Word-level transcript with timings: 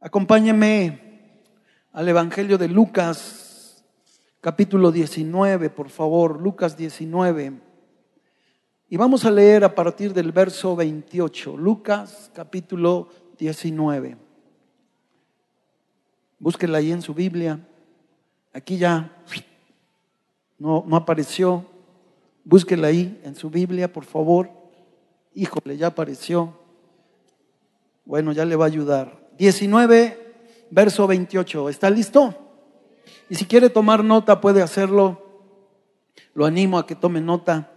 Acompáñeme 0.00 1.00
al 1.92 2.08
Evangelio 2.08 2.56
de 2.56 2.68
Lucas, 2.68 3.84
capítulo 4.40 4.92
19, 4.92 5.70
por 5.70 5.88
favor, 5.88 6.40
Lucas 6.40 6.76
19. 6.76 7.60
Y 8.90 8.96
vamos 8.96 9.24
a 9.24 9.32
leer 9.32 9.64
a 9.64 9.74
partir 9.74 10.14
del 10.14 10.30
verso 10.30 10.76
28, 10.76 11.56
Lucas 11.56 12.30
capítulo 12.32 13.08
19. 13.38 14.16
Búsquela 16.38 16.78
ahí 16.78 16.92
en 16.92 17.02
su 17.02 17.12
Biblia. 17.12 17.58
Aquí 18.52 18.78
ya 18.78 19.10
no, 20.60 20.84
no 20.86 20.94
apareció. 20.94 21.66
Búsquela 22.44 22.86
ahí 22.86 23.20
en 23.24 23.34
su 23.34 23.50
Biblia, 23.50 23.92
por 23.92 24.04
favor. 24.04 24.48
Híjole, 25.34 25.76
ya 25.76 25.88
apareció. 25.88 26.56
Bueno, 28.04 28.30
ya 28.30 28.44
le 28.44 28.54
va 28.54 28.66
a 28.66 28.68
ayudar. 28.68 29.27
19, 29.38 30.18
verso 30.70 31.06
28. 31.06 31.68
¿Está 31.68 31.90
listo? 31.90 32.34
Y 33.30 33.36
si 33.36 33.44
quiere 33.44 33.70
tomar 33.70 34.04
nota, 34.04 34.40
puede 34.40 34.62
hacerlo. 34.62 35.22
Lo 36.34 36.44
animo 36.44 36.78
a 36.78 36.86
que 36.86 36.94
tome 36.94 37.20
nota. 37.20 37.70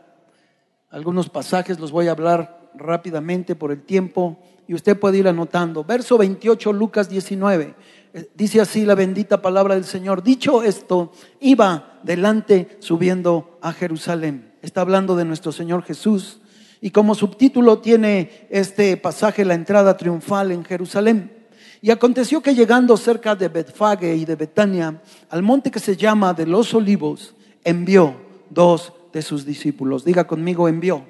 Algunos 0.90 1.30
pasajes 1.30 1.80
los 1.80 1.92
voy 1.92 2.08
a 2.08 2.12
hablar 2.12 2.72
rápidamente 2.74 3.56
por 3.56 3.72
el 3.72 3.84
tiempo 3.84 4.40
y 4.68 4.74
usted 4.74 5.00
puede 5.00 5.18
ir 5.18 5.28
anotando. 5.28 5.84
Verso 5.84 6.18
28, 6.18 6.74
Lucas 6.74 7.10
19. 7.10 7.76
Eh, 8.14 8.30
dice 8.36 8.62
así 8.62 8.86
la 8.86 8.96
bendita 8.96 9.42
palabra 9.42 9.76
del 9.76 9.86
Señor. 9.86 10.24
Dicho 10.24 10.64
esto, 10.64 11.12
iba 11.40 12.00
delante 12.04 12.78
subiendo 12.80 13.58
a 13.62 13.74
Jerusalén. 13.74 14.54
Está 14.62 14.82
hablando 14.82 15.16
de 15.16 15.26
nuestro 15.26 15.52
Señor 15.52 15.84
Jesús. 15.84 16.42
Y 16.82 16.92
como 16.92 17.14
subtítulo 17.14 17.80
tiene 17.80 18.48
este 18.50 18.98
pasaje 18.98 19.46
la 19.46 19.54
entrada 19.54 19.98
triunfal 19.98 20.52
en 20.52 20.66
Jerusalén. 20.66 21.41
Y 21.84 21.90
aconteció 21.90 22.42
que 22.42 22.54
llegando 22.54 22.96
cerca 22.96 23.36
de 23.36 23.48
Betfage 23.48 24.16
y 24.16 24.24
de 24.24 24.36
Betania, 24.36 25.02
al 25.30 25.42
monte 25.42 25.72
que 25.72 25.80
se 25.80 25.98
llama 25.98 26.32
de 26.32 26.46
los 26.46 26.76
olivos, 26.76 27.34
envió 27.64 28.16
dos 28.52 28.94
de 29.12 29.24
sus 29.24 29.44
discípulos. 29.44 30.06
Diga 30.06 30.28
conmigo, 30.28 30.68
envió, 30.68 31.04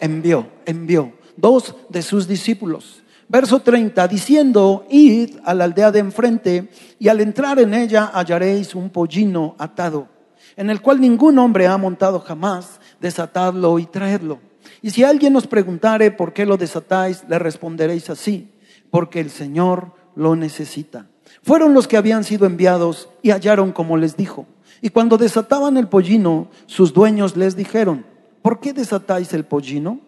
envió, 0.00 0.46
envió. 0.64 1.12
Dos 1.36 1.74
de 1.90 2.00
sus 2.00 2.26
discípulos. 2.26 3.02
Verso 3.28 3.60
30, 3.60 4.08
diciendo, 4.08 4.86
id 4.88 5.36
a 5.44 5.52
la 5.52 5.64
aldea 5.64 5.92
de 5.92 5.98
enfrente 5.98 6.70
y 6.98 7.08
al 7.08 7.20
entrar 7.20 7.58
en 7.58 7.74
ella 7.74 8.10
hallaréis 8.14 8.74
un 8.74 8.88
pollino 8.88 9.54
atado, 9.58 10.08
en 10.56 10.70
el 10.70 10.80
cual 10.80 11.00
ningún 11.00 11.38
hombre 11.38 11.66
ha 11.66 11.76
montado 11.76 12.20
jamás, 12.20 12.80
desatadlo 13.00 13.78
y 13.78 13.84
traedlo. 13.84 14.38
Y 14.80 14.90
si 14.90 15.04
alguien 15.04 15.36
os 15.36 15.46
preguntare 15.46 16.10
por 16.10 16.32
qué 16.32 16.46
lo 16.46 16.56
desatáis, 16.56 17.24
le 17.28 17.38
responderéis 17.38 18.08
así 18.08 18.53
porque 18.94 19.18
el 19.18 19.30
Señor 19.30 19.90
lo 20.14 20.36
necesita. 20.36 21.08
Fueron 21.42 21.74
los 21.74 21.88
que 21.88 21.96
habían 21.96 22.22
sido 22.22 22.46
enviados 22.46 23.08
y 23.22 23.32
hallaron 23.32 23.72
como 23.72 23.96
les 23.96 24.16
dijo. 24.16 24.46
Y 24.82 24.90
cuando 24.90 25.16
desataban 25.16 25.76
el 25.76 25.88
pollino, 25.88 26.46
sus 26.66 26.94
dueños 26.94 27.36
les 27.36 27.56
dijeron, 27.56 28.06
¿por 28.40 28.60
qué 28.60 28.72
desatáis 28.72 29.32
el 29.32 29.46
pollino? 29.46 29.98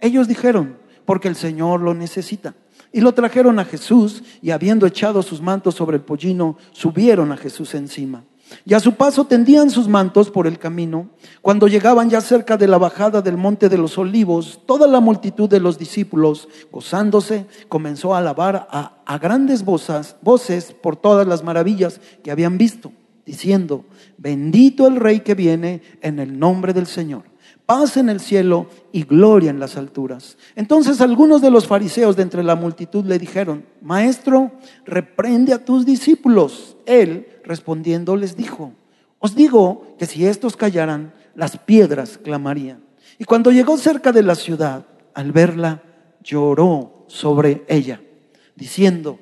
Ellos 0.00 0.28
dijeron, 0.28 0.78
porque 1.04 1.28
el 1.28 1.36
Señor 1.36 1.82
lo 1.82 1.92
necesita. 1.92 2.54
Y 2.90 3.02
lo 3.02 3.12
trajeron 3.12 3.58
a 3.58 3.66
Jesús 3.66 4.22
y 4.40 4.52
habiendo 4.52 4.86
echado 4.86 5.20
sus 5.20 5.42
mantos 5.42 5.74
sobre 5.74 5.98
el 5.98 6.02
pollino, 6.02 6.56
subieron 6.70 7.32
a 7.32 7.36
Jesús 7.36 7.74
encima. 7.74 8.24
Y 8.64 8.74
a 8.74 8.80
su 8.80 8.94
paso 8.94 9.24
tendían 9.24 9.70
sus 9.70 9.88
mantos 9.88 10.30
por 10.30 10.46
el 10.46 10.58
camino. 10.58 11.08
Cuando 11.40 11.68
llegaban 11.68 12.10
ya 12.10 12.20
cerca 12.20 12.56
de 12.56 12.68
la 12.68 12.78
bajada 12.78 13.22
del 13.22 13.36
monte 13.36 13.68
de 13.68 13.78
los 13.78 13.98
olivos, 13.98 14.60
toda 14.66 14.86
la 14.86 15.00
multitud 15.00 15.48
de 15.48 15.60
los 15.60 15.78
discípulos, 15.78 16.48
gozándose, 16.70 17.46
comenzó 17.68 18.14
a 18.14 18.18
alabar 18.18 18.68
a, 18.70 19.18
grandes 19.18 19.64
voces 19.64 20.74
por 20.82 20.96
todas 20.96 21.26
las 21.26 21.42
maravillas 21.42 22.00
que 22.22 22.30
habían 22.30 22.58
visto, 22.58 22.92
diciendo, 23.24 23.84
bendito 24.18 24.86
el 24.86 24.96
Rey 24.96 25.20
que 25.20 25.34
viene 25.34 25.82
en 26.00 26.18
el 26.18 26.38
nombre 26.38 26.72
del 26.72 26.86
Señor 26.86 27.31
paz 27.66 27.96
en 27.96 28.08
el 28.08 28.20
cielo 28.20 28.66
y 28.92 29.04
gloria 29.04 29.50
en 29.50 29.60
las 29.60 29.76
alturas. 29.76 30.36
Entonces 30.56 31.00
algunos 31.00 31.40
de 31.40 31.50
los 31.50 31.66
fariseos 31.66 32.16
de 32.16 32.22
entre 32.22 32.42
la 32.42 32.54
multitud 32.54 33.04
le 33.04 33.18
dijeron, 33.18 33.64
Maestro, 33.80 34.52
reprende 34.84 35.52
a 35.52 35.64
tus 35.64 35.86
discípulos. 35.86 36.76
Él 36.86 37.26
respondiendo 37.44 38.16
les 38.16 38.36
dijo, 38.36 38.72
os 39.18 39.34
digo 39.34 39.94
que 39.98 40.06
si 40.06 40.26
estos 40.26 40.56
callaran, 40.56 41.14
las 41.34 41.56
piedras 41.56 42.18
clamarían. 42.18 42.84
Y 43.18 43.24
cuando 43.24 43.52
llegó 43.52 43.76
cerca 43.78 44.12
de 44.12 44.22
la 44.22 44.34
ciudad, 44.34 44.86
al 45.14 45.32
verla, 45.32 45.82
lloró 46.22 47.04
sobre 47.06 47.64
ella, 47.68 48.00
diciendo, 48.56 49.18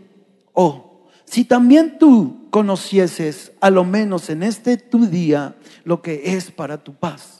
oh, 0.53 1.07
si 1.25 1.45
también 1.45 1.99
tú 1.99 2.49
conocieses, 2.51 3.53
a 3.61 3.71
lo 3.71 3.85
menos 3.85 4.31
en 4.31 4.43
este 4.43 4.77
tu 4.77 5.07
día, 5.07 5.57
lo 5.85 6.03
que 6.03 6.35
es 6.35 6.51
para 6.51 6.83
tu 6.83 6.95
paz. 6.95 7.40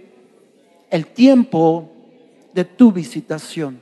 el 0.91 1.07
tiempo 1.07 1.89
de 2.53 2.65
tu 2.65 2.91
visitación. 2.91 3.79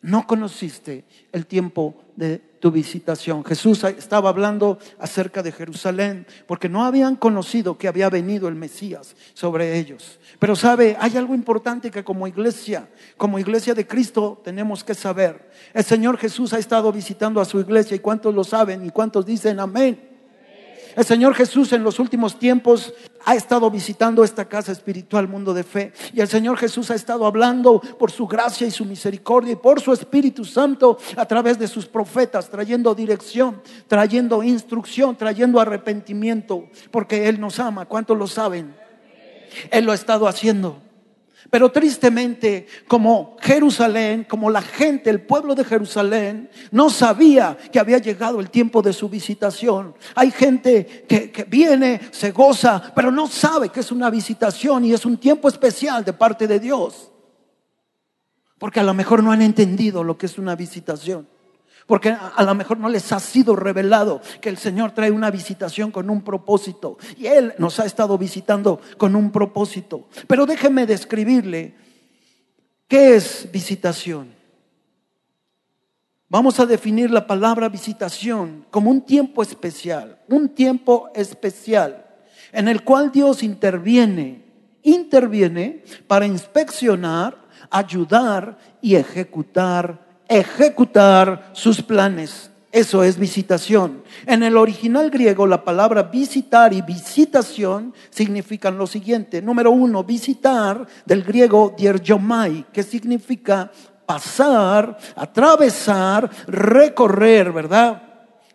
No 0.00 0.26
conociste 0.28 1.04
el 1.32 1.46
tiempo 1.46 1.96
de 2.14 2.38
tu 2.60 2.70
visitación. 2.70 3.44
Jesús 3.44 3.82
estaba 3.82 4.28
hablando 4.28 4.78
acerca 4.98 5.42
de 5.42 5.50
Jerusalén 5.50 6.26
porque 6.46 6.68
no 6.68 6.84
habían 6.84 7.16
conocido 7.16 7.78
que 7.78 7.88
había 7.88 8.10
venido 8.10 8.48
el 8.48 8.54
Mesías 8.54 9.16
sobre 9.34 9.76
ellos. 9.78 10.20
Pero 10.38 10.54
sabe, 10.54 10.96
hay 11.00 11.16
algo 11.16 11.34
importante 11.34 11.90
que 11.90 12.04
como 12.04 12.28
iglesia, 12.28 12.88
como 13.16 13.38
iglesia 13.38 13.74
de 13.74 13.86
Cristo 13.86 14.40
tenemos 14.44 14.84
que 14.84 14.94
saber. 14.94 15.50
El 15.74 15.84
Señor 15.84 16.16
Jesús 16.16 16.52
ha 16.52 16.58
estado 16.58 16.92
visitando 16.92 17.40
a 17.40 17.44
su 17.44 17.58
iglesia 17.58 17.96
y 17.96 18.00
cuántos 18.00 18.34
lo 18.34 18.44
saben 18.44 18.84
y 18.86 18.90
cuántos 18.90 19.26
dicen 19.26 19.58
amén. 19.58 20.07
El 20.96 21.04
Señor 21.04 21.34
Jesús 21.34 21.72
en 21.72 21.84
los 21.84 21.98
últimos 21.98 22.38
tiempos 22.38 22.92
ha 23.24 23.34
estado 23.34 23.70
visitando 23.70 24.24
esta 24.24 24.46
casa 24.46 24.72
espiritual, 24.72 25.28
mundo 25.28 25.52
de 25.52 25.62
fe. 25.62 25.92
Y 26.12 26.20
el 26.20 26.28
Señor 26.28 26.56
Jesús 26.56 26.90
ha 26.90 26.94
estado 26.94 27.26
hablando 27.26 27.80
por 27.98 28.10
su 28.10 28.26
gracia 28.26 28.66
y 28.66 28.70
su 28.70 28.84
misericordia 28.84 29.52
y 29.52 29.56
por 29.56 29.80
su 29.80 29.92
Espíritu 29.92 30.44
Santo 30.44 30.98
a 31.16 31.26
través 31.26 31.58
de 31.58 31.68
sus 31.68 31.86
profetas, 31.86 32.48
trayendo 32.48 32.94
dirección, 32.94 33.62
trayendo 33.86 34.42
instrucción, 34.42 35.16
trayendo 35.16 35.60
arrepentimiento, 35.60 36.64
porque 36.90 37.28
Él 37.28 37.38
nos 37.38 37.58
ama. 37.58 37.86
¿Cuántos 37.86 38.16
lo 38.16 38.26
saben? 38.26 38.74
Él 39.70 39.84
lo 39.84 39.92
ha 39.92 39.94
estado 39.94 40.26
haciendo. 40.26 40.87
Pero 41.50 41.72
tristemente, 41.72 42.66
como 42.86 43.36
Jerusalén, 43.40 44.26
como 44.28 44.50
la 44.50 44.60
gente, 44.60 45.08
el 45.08 45.22
pueblo 45.22 45.54
de 45.54 45.64
Jerusalén, 45.64 46.50
no 46.70 46.90
sabía 46.90 47.56
que 47.72 47.78
había 47.78 47.98
llegado 47.98 48.38
el 48.40 48.50
tiempo 48.50 48.82
de 48.82 48.92
su 48.92 49.08
visitación. 49.08 49.94
Hay 50.14 50.30
gente 50.30 51.06
que, 51.08 51.46
viene, 51.48 52.00
se 52.10 52.32
goza, 52.32 52.92
pero 52.94 53.10
no 53.10 53.26
sabe 53.26 53.70
que 53.70 53.80
es 53.80 53.90
una 53.90 54.10
visitación 54.10 54.84
y 54.84 54.92
es 54.92 55.06
un 55.06 55.16
tiempo 55.16 55.48
especial 55.48 56.04
de 56.04 56.12
parte 56.12 56.46
de 56.46 56.60
Dios. 56.60 57.12
Porque 58.58 58.80
a 58.80 58.84
lo 58.84 58.92
mejor 58.92 59.22
no 59.22 59.32
han 59.32 59.40
entendido 59.40 60.04
lo 60.04 60.18
que 60.18 60.26
es 60.26 60.36
una 60.36 60.54
visitación 60.54 61.26
porque 61.88 62.10
a 62.10 62.42
lo 62.44 62.54
mejor 62.54 62.78
no 62.78 62.90
les 62.90 63.10
ha 63.12 63.18
sido 63.18 63.56
revelado 63.56 64.20
que 64.42 64.50
el 64.50 64.58
Señor 64.58 64.92
trae 64.92 65.10
una 65.10 65.30
visitación 65.30 65.90
con 65.90 66.10
un 66.10 66.20
propósito. 66.20 66.98
Y 67.16 67.26
Él 67.26 67.54
nos 67.56 67.80
ha 67.80 67.86
estado 67.86 68.18
visitando 68.18 68.78
con 68.98 69.16
un 69.16 69.32
propósito. 69.32 70.06
Pero 70.26 70.44
déjeme 70.44 70.84
describirle 70.84 71.74
qué 72.86 73.16
es 73.16 73.48
visitación. 73.50 74.34
Vamos 76.28 76.60
a 76.60 76.66
definir 76.66 77.10
la 77.10 77.26
palabra 77.26 77.70
visitación 77.70 78.66
como 78.70 78.90
un 78.90 79.00
tiempo 79.00 79.42
especial, 79.42 80.20
un 80.28 80.50
tiempo 80.50 81.08
especial 81.14 82.04
en 82.52 82.68
el 82.68 82.84
cual 82.84 83.10
Dios 83.10 83.42
interviene, 83.42 84.44
interviene 84.82 85.84
para 86.06 86.26
inspeccionar, 86.26 87.38
ayudar 87.70 88.58
y 88.82 88.96
ejecutar 88.96 90.07
ejecutar 90.28 91.50
sus 91.52 91.82
planes. 91.82 92.50
Eso 92.70 93.02
es 93.02 93.18
visitación. 93.18 94.02
En 94.26 94.42
el 94.42 94.56
original 94.56 95.10
griego, 95.10 95.46
la 95.46 95.64
palabra 95.64 96.02
visitar 96.02 96.72
y 96.74 96.82
visitación 96.82 97.94
significan 98.10 98.76
lo 98.76 98.86
siguiente. 98.86 99.40
Número 99.40 99.70
uno, 99.70 100.04
visitar 100.04 100.86
del 101.06 101.24
griego 101.24 101.74
dierjomai, 101.76 102.66
que 102.70 102.82
significa 102.82 103.72
pasar, 104.04 104.98
atravesar, 105.16 106.30
recorrer, 106.46 107.52
¿verdad? 107.52 108.02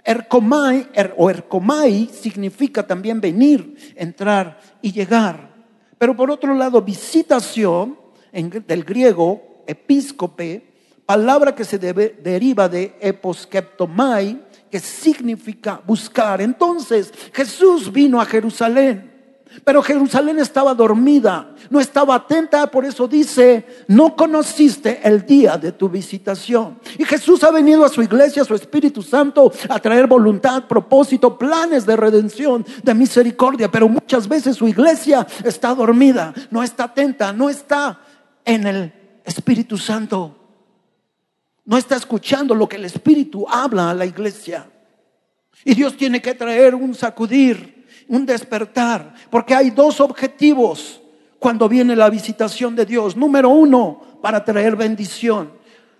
Ercomai 0.03 0.89
er, 0.93 1.15
o 1.17 1.29
ercomai 1.29 2.09
significa 2.11 2.85
también 2.85 3.21
venir, 3.21 3.93
entrar 3.95 4.59
y 4.81 4.91
llegar. 4.91 5.49
Pero 5.97 6.15
por 6.15 6.29
otro 6.29 6.53
lado, 6.53 6.81
visitación, 6.81 7.97
del 8.31 8.83
griego, 8.83 9.63
episcope, 9.65 10.72
palabra 11.05 11.53
que 11.53 11.65
se 11.65 11.77
deriva 11.77 12.69
de 12.69 12.95
eposkeptomai, 12.99 14.41
que 14.69 14.79
significa 14.79 15.81
buscar. 15.85 16.41
Entonces 16.41 17.13
Jesús 17.33 17.91
vino 17.91 18.19
a 18.19 18.25
Jerusalén. 18.25 19.13
Pero 19.63 19.83
Jerusalén 19.83 20.39
estaba 20.39 20.73
dormida, 20.73 21.53
no 21.69 21.79
estaba 21.79 22.15
atenta, 22.15 22.65
por 22.67 22.85
eso 22.85 23.07
dice, 23.07 23.65
no 23.87 24.15
conociste 24.15 24.99
el 25.03 25.25
día 25.25 25.57
de 25.57 25.71
tu 25.71 25.87
visitación. 25.87 26.79
Y 26.97 27.05
Jesús 27.05 27.43
ha 27.43 27.51
venido 27.51 27.85
a 27.85 27.89
su 27.89 28.01
iglesia, 28.01 28.41
a 28.41 28.45
su 28.45 28.55
Espíritu 28.55 29.03
Santo, 29.03 29.51
a 29.69 29.79
traer 29.79 30.07
voluntad, 30.07 30.63
propósito, 30.67 31.37
planes 31.37 31.85
de 31.85 31.95
redención, 31.95 32.65
de 32.81 32.93
misericordia. 32.95 33.69
Pero 33.69 33.87
muchas 33.87 34.27
veces 34.27 34.55
su 34.55 34.67
iglesia 34.67 35.27
está 35.43 35.75
dormida, 35.75 36.33
no 36.49 36.63
está 36.63 36.85
atenta, 36.85 37.31
no 37.31 37.49
está 37.49 38.01
en 38.43 38.65
el 38.65 38.93
Espíritu 39.23 39.77
Santo. 39.77 40.42
No 41.65 41.77
está 41.77 41.95
escuchando 41.95 42.53
lo 42.53 42.67
que 42.67 42.75
el 42.75 42.85
Espíritu 42.85 43.45
habla 43.47 43.89
a 43.89 43.93
la 43.93 44.05
iglesia. 44.05 44.69
Y 45.63 45.75
Dios 45.75 45.95
tiene 45.95 46.21
que 46.21 46.33
traer 46.33 46.75
un 46.75 46.93
sacudir, 46.93 47.85
un 48.07 48.25
despertar, 48.25 49.13
porque 49.29 49.55
hay 49.55 49.69
dos 49.69 50.01
objetivos 50.01 51.01
cuando 51.39 51.69
viene 51.69 51.95
la 51.95 52.09
visitación 52.09 52.75
de 52.75 52.85
Dios. 52.85 53.15
Número 53.15 53.49
uno, 53.49 54.19
para 54.21 54.43
traer 54.43 54.75
bendición. 54.75 55.53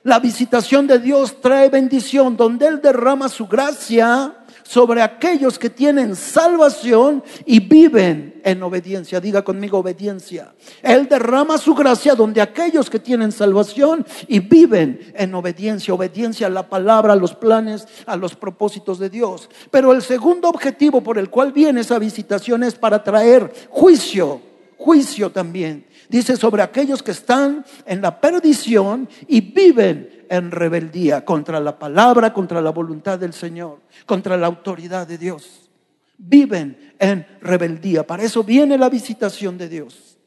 La 0.03 0.19
visitación 0.19 0.85
de 0.85 0.99
Dios 0.99 1.39
trae 1.39 1.69
bendición, 1.69 2.35
donde 2.35 2.67
Él 2.67 2.81
derrama 2.81 3.29
su 3.29 3.47
gracia 3.47 4.42
sobre 4.63 5.01
aquellos 5.01 5.59
que 5.59 5.69
tienen 5.69 6.15
salvación 6.15 7.23
y 7.45 7.59
viven 7.59 8.41
en 8.43 8.63
obediencia. 8.63 9.19
Diga 9.19 9.43
conmigo 9.43 9.79
obediencia. 9.79 10.53
Él 10.81 11.07
derrama 11.07 11.57
su 11.57 11.73
gracia 11.73 12.15
donde 12.15 12.41
aquellos 12.41 12.89
que 12.89 12.99
tienen 12.99 13.31
salvación 13.31 14.05
y 14.27 14.39
viven 14.39 15.13
en 15.15 15.33
obediencia. 15.35 15.93
Obediencia 15.93 16.47
a 16.47 16.49
la 16.49 16.67
palabra, 16.69 17.13
a 17.13 17.17
los 17.17 17.35
planes, 17.35 17.87
a 18.05 18.15
los 18.15 18.35
propósitos 18.35 18.99
de 18.99 19.09
Dios. 19.09 19.49
Pero 19.71 19.91
el 19.91 20.01
segundo 20.01 20.49
objetivo 20.49 21.01
por 21.01 21.17
el 21.17 21.29
cual 21.29 21.51
viene 21.51 21.81
esa 21.81 21.99
visitación 21.99 22.63
es 22.63 22.75
para 22.75 23.03
traer 23.03 23.51
juicio. 23.69 24.41
Juicio 24.77 25.31
también. 25.31 25.85
Dice 26.09 26.37
sobre 26.37 26.61
aquellos 26.61 27.01
que 27.01 27.11
están 27.11 27.65
en 27.85 28.01
la 28.01 28.19
perdición 28.19 29.07
y 29.27 29.41
viven 29.41 30.25
en 30.29 30.51
rebeldía 30.51 31.23
contra 31.23 31.59
la 31.59 31.77
palabra, 31.77 32.33
contra 32.33 32.61
la 32.61 32.71
voluntad 32.71 33.19
del 33.19 33.33
Señor, 33.33 33.79
contra 34.05 34.37
la 34.37 34.47
autoridad 34.47 35.07
de 35.07 35.17
Dios. 35.17 35.69
Viven 36.17 36.93
en 36.99 37.25
rebeldía. 37.41 38.05
Para 38.05 38.23
eso 38.23 38.43
viene 38.43 38.77
la 38.77 38.89
visitación 38.89 39.57
de 39.57 39.69
Dios. 39.69 40.17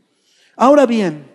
Ahora 0.57 0.87
bien, 0.87 1.27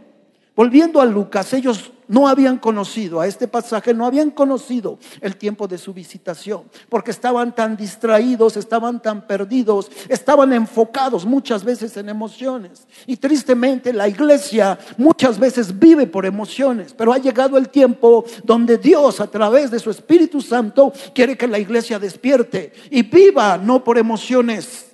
volviendo 0.56 1.00
a 1.02 1.06
Lucas, 1.06 1.54
ellos 1.54 1.92
no 2.12 2.28
habían 2.28 2.58
conocido 2.58 3.22
a 3.22 3.28
este 3.28 3.48
pasaje, 3.48 3.94
no 3.94 4.06
habían 4.06 4.32
conocido 4.32 5.00
el 5.22 5.38
tiempo 5.38 5.66
de 5.66 5.78
su 5.78 5.94
visitación, 5.94 6.64
porque 6.90 7.10
estaban 7.10 7.56
tan 7.56 7.78
distraídos, 7.78 8.58
estaban 8.58 9.02
tan 9.02 9.26
perdidos, 9.26 9.90
estaban 10.10 10.52
enfocados 10.52 11.26
muchas 11.26 11.64
veces 11.64 11.96
en 11.96 12.10
emociones. 12.10 12.86
Y 13.08 13.16
tristemente 13.16 13.94
la 13.94 14.10
iglesia 14.10 14.78
muchas 14.98 15.40
veces 15.40 15.80
vive 15.80 16.06
por 16.06 16.26
emociones, 16.26 16.94
pero 16.94 17.14
ha 17.14 17.18
llegado 17.18 17.58
el 17.58 17.70
tiempo 17.70 18.26
donde 18.44 18.78
Dios 18.78 19.22
a 19.22 19.28
través 19.28 19.72
de 19.72 19.80
su 19.80 19.90
Espíritu 19.90 20.42
Santo 20.42 20.92
quiere 21.16 21.38
que 21.38 21.48
la 21.48 21.60
iglesia 21.60 21.98
despierte 21.98 22.74
y 22.90 23.04
viva 23.04 23.58
no 23.58 23.86
por 23.86 23.98
emociones, 23.98 24.92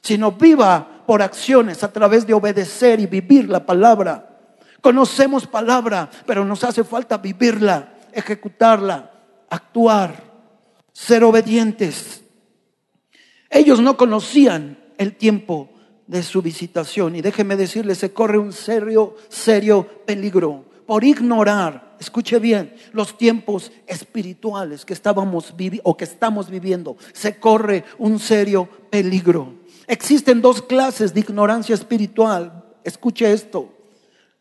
sino 0.00 0.32
viva 0.32 1.04
por 1.06 1.22
acciones 1.22 1.84
a 1.84 1.92
través 1.92 2.26
de 2.26 2.34
obedecer 2.34 2.98
y 2.98 3.06
vivir 3.06 3.48
la 3.48 3.64
palabra. 3.64 4.31
Conocemos 4.82 5.46
palabra, 5.46 6.10
pero 6.26 6.44
nos 6.44 6.64
hace 6.64 6.82
falta 6.82 7.16
vivirla, 7.18 7.94
ejecutarla, 8.12 9.12
actuar, 9.48 10.24
ser 10.92 11.22
obedientes. 11.22 12.24
Ellos 13.48 13.80
no 13.80 13.96
conocían 13.96 14.76
el 14.98 15.14
tiempo 15.14 15.70
de 16.08 16.24
su 16.24 16.42
visitación 16.42 17.14
y 17.14 17.22
déjeme 17.22 17.54
decirles, 17.54 17.98
se 17.98 18.12
corre 18.12 18.38
un 18.38 18.52
serio, 18.52 19.14
serio 19.28 19.86
peligro 20.04 20.64
por 20.84 21.04
ignorar, 21.04 21.96
escuche 22.00 22.40
bien, 22.40 22.74
los 22.92 23.16
tiempos 23.16 23.70
espirituales 23.86 24.84
que 24.84 24.94
estábamos 24.94 25.54
o 25.84 25.96
que 25.96 26.04
estamos 26.04 26.50
viviendo. 26.50 26.96
Se 27.12 27.38
corre 27.38 27.84
un 27.98 28.18
serio 28.18 28.68
peligro. 28.90 29.54
Existen 29.86 30.42
dos 30.42 30.60
clases 30.60 31.14
de 31.14 31.20
ignorancia 31.20 31.74
espiritual. 31.74 32.64
Escuche 32.82 33.32
esto 33.32 33.71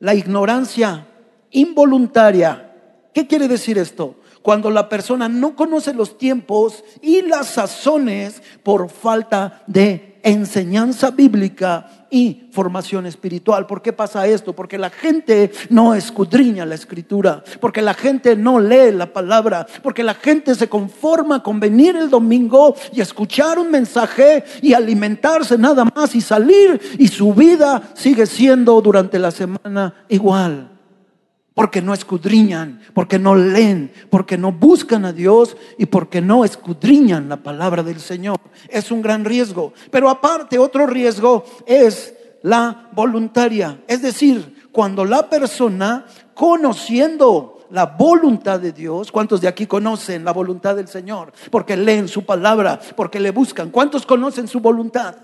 la 0.01 0.13
ignorancia 0.13 1.07
involuntaria. 1.51 2.75
¿Qué 3.13 3.27
quiere 3.27 3.47
decir 3.47 3.77
esto? 3.77 4.15
Cuando 4.41 4.69
la 4.69 4.89
persona 4.89 5.29
no 5.29 5.55
conoce 5.55 5.93
los 5.93 6.17
tiempos 6.17 6.83
y 7.01 7.21
las 7.21 7.47
sazones 7.47 8.41
por 8.63 8.89
falta 8.89 9.63
de 9.67 10.19
enseñanza 10.23 11.11
bíblica 11.11 12.00
y 12.11 12.49
formación 12.51 13.05
espiritual. 13.07 13.65
¿Por 13.65 13.81
qué 13.81 13.93
pasa 13.93 14.27
esto? 14.27 14.53
Porque 14.53 14.77
la 14.77 14.89
gente 14.89 15.51
no 15.69 15.95
escudriña 15.95 16.65
la 16.65 16.75
escritura, 16.75 17.43
porque 17.59 17.81
la 17.81 17.93
gente 17.93 18.35
no 18.35 18.59
lee 18.59 18.91
la 18.91 19.11
palabra, 19.11 19.65
porque 19.81 20.03
la 20.03 20.13
gente 20.13 20.53
se 20.53 20.69
conforma 20.69 21.41
con 21.41 21.59
venir 21.59 21.95
el 21.95 22.09
domingo 22.09 22.75
y 22.91 23.01
escuchar 23.01 23.57
un 23.57 23.71
mensaje 23.71 24.43
y 24.61 24.73
alimentarse 24.73 25.57
nada 25.57 25.85
más 25.85 26.13
y 26.13 26.21
salir 26.21 26.79
y 26.99 27.07
su 27.07 27.33
vida 27.33 27.81
sigue 27.95 28.25
siendo 28.25 28.81
durante 28.81 29.17
la 29.17 29.31
semana 29.31 29.93
igual 30.09 30.70
porque 31.53 31.81
no 31.81 31.93
escudriñan, 31.93 32.81
porque 32.93 33.19
no 33.19 33.35
leen, 33.35 33.91
porque 34.09 34.37
no 34.37 34.51
buscan 34.51 35.03
a 35.05 35.11
Dios 35.11 35.57
y 35.77 35.85
porque 35.85 36.21
no 36.21 36.45
escudriñan 36.45 37.27
la 37.27 37.37
palabra 37.37 37.83
del 37.83 37.99
Señor. 37.99 38.37
Es 38.69 38.89
un 38.91 39.01
gran 39.01 39.25
riesgo. 39.25 39.73
Pero 39.89 40.09
aparte, 40.09 40.57
otro 40.57 40.87
riesgo 40.87 41.43
es 41.65 42.13
la 42.41 42.89
voluntaria. 42.93 43.81
Es 43.87 44.01
decir, 44.01 44.69
cuando 44.71 45.03
la 45.03 45.29
persona, 45.29 46.05
conociendo 46.33 47.67
la 47.69 47.85
voluntad 47.85 48.59
de 48.59 48.71
Dios, 48.71 49.11
¿cuántos 49.11 49.41
de 49.41 49.49
aquí 49.49 49.65
conocen 49.65 50.23
la 50.23 50.31
voluntad 50.31 50.77
del 50.77 50.87
Señor? 50.87 51.33
Porque 51.49 51.75
leen 51.75 52.07
su 52.07 52.25
palabra, 52.25 52.79
porque 52.95 53.19
le 53.19 53.31
buscan. 53.31 53.71
¿Cuántos 53.71 54.05
conocen 54.05 54.47
su 54.47 54.61
voluntad? 54.61 55.17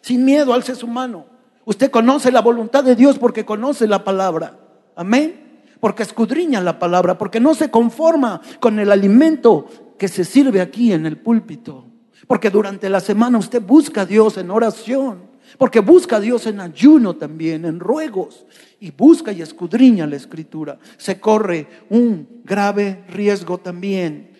Sin 0.00 0.24
miedo, 0.24 0.54
alce 0.54 0.74
su 0.74 0.86
mano. 0.86 1.26
Usted 1.66 1.90
conoce 1.90 2.32
la 2.32 2.40
voluntad 2.40 2.82
de 2.82 2.96
Dios 2.96 3.18
porque 3.18 3.44
conoce 3.44 3.86
la 3.86 4.04
palabra. 4.04 4.56
Amén 4.94 5.45
porque 5.86 6.02
escudriña 6.02 6.60
la 6.60 6.80
palabra, 6.80 7.16
porque 7.16 7.38
no 7.38 7.54
se 7.54 7.70
conforma 7.70 8.40
con 8.58 8.80
el 8.80 8.90
alimento 8.90 9.94
que 9.96 10.08
se 10.08 10.24
sirve 10.24 10.60
aquí 10.60 10.92
en 10.92 11.06
el 11.06 11.16
púlpito. 11.16 11.86
Porque 12.26 12.50
durante 12.50 12.90
la 12.90 12.98
semana 12.98 13.38
usted 13.38 13.62
busca 13.62 14.00
a 14.00 14.04
Dios 14.04 14.36
en 14.36 14.50
oración, 14.50 15.30
porque 15.58 15.78
busca 15.78 16.16
a 16.16 16.20
Dios 16.20 16.48
en 16.48 16.58
ayuno 16.58 17.14
también, 17.14 17.64
en 17.64 17.78
ruegos, 17.78 18.46
y 18.80 18.90
busca 18.90 19.30
y 19.30 19.42
escudriña 19.42 20.08
la 20.08 20.16
escritura. 20.16 20.76
Se 20.96 21.20
corre 21.20 21.68
un 21.88 22.40
grave 22.42 23.04
riesgo 23.06 23.58
también. 23.58 24.32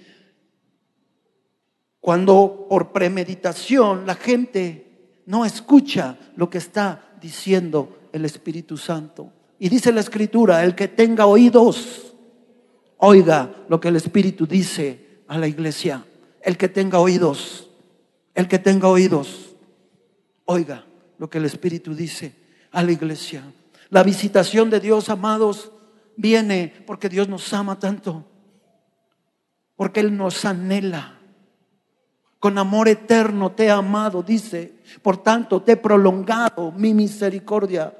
Cuando 2.00 2.66
por 2.68 2.90
premeditación 2.90 4.04
la 4.04 4.16
gente 4.16 5.20
no 5.26 5.44
escucha 5.44 6.18
lo 6.34 6.50
que 6.50 6.58
está 6.58 7.14
diciendo 7.20 8.08
el 8.12 8.24
Espíritu 8.24 8.76
Santo. 8.76 9.30
Y 9.58 9.68
dice 9.68 9.92
la 9.92 10.00
escritura, 10.00 10.64
el 10.64 10.74
que 10.74 10.88
tenga 10.88 11.26
oídos, 11.26 12.14
oiga 12.98 13.54
lo 13.68 13.80
que 13.80 13.88
el 13.88 13.96
Espíritu 13.96 14.46
dice 14.46 15.22
a 15.28 15.38
la 15.38 15.46
iglesia. 15.46 16.04
El 16.42 16.56
que 16.56 16.68
tenga 16.68 16.98
oídos, 17.00 17.70
el 18.34 18.48
que 18.48 18.58
tenga 18.58 18.88
oídos, 18.88 19.56
oiga 20.44 20.84
lo 21.18 21.28
que 21.30 21.38
el 21.38 21.46
Espíritu 21.46 21.94
dice 21.94 22.34
a 22.70 22.82
la 22.82 22.92
iglesia. 22.92 23.42
La 23.88 24.02
visitación 24.02 24.68
de 24.70 24.80
Dios, 24.80 25.08
amados, 25.08 25.72
viene 26.16 26.84
porque 26.86 27.08
Dios 27.08 27.28
nos 27.28 27.52
ama 27.52 27.78
tanto, 27.78 28.24
porque 29.74 30.00
Él 30.00 30.16
nos 30.16 30.44
anhela. 30.44 31.18
Con 32.38 32.58
amor 32.58 32.88
eterno 32.88 33.52
te 33.52 33.64
he 33.64 33.70
amado, 33.70 34.22
dice. 34.22 34.74
Por 35.02 35.16
tanto, 35.16 35.62
te 35.62 35.72
he 35.72 35.76
prolongado 35.76 36.70
mi 36.72 36.92
misericordia 36.94 37.92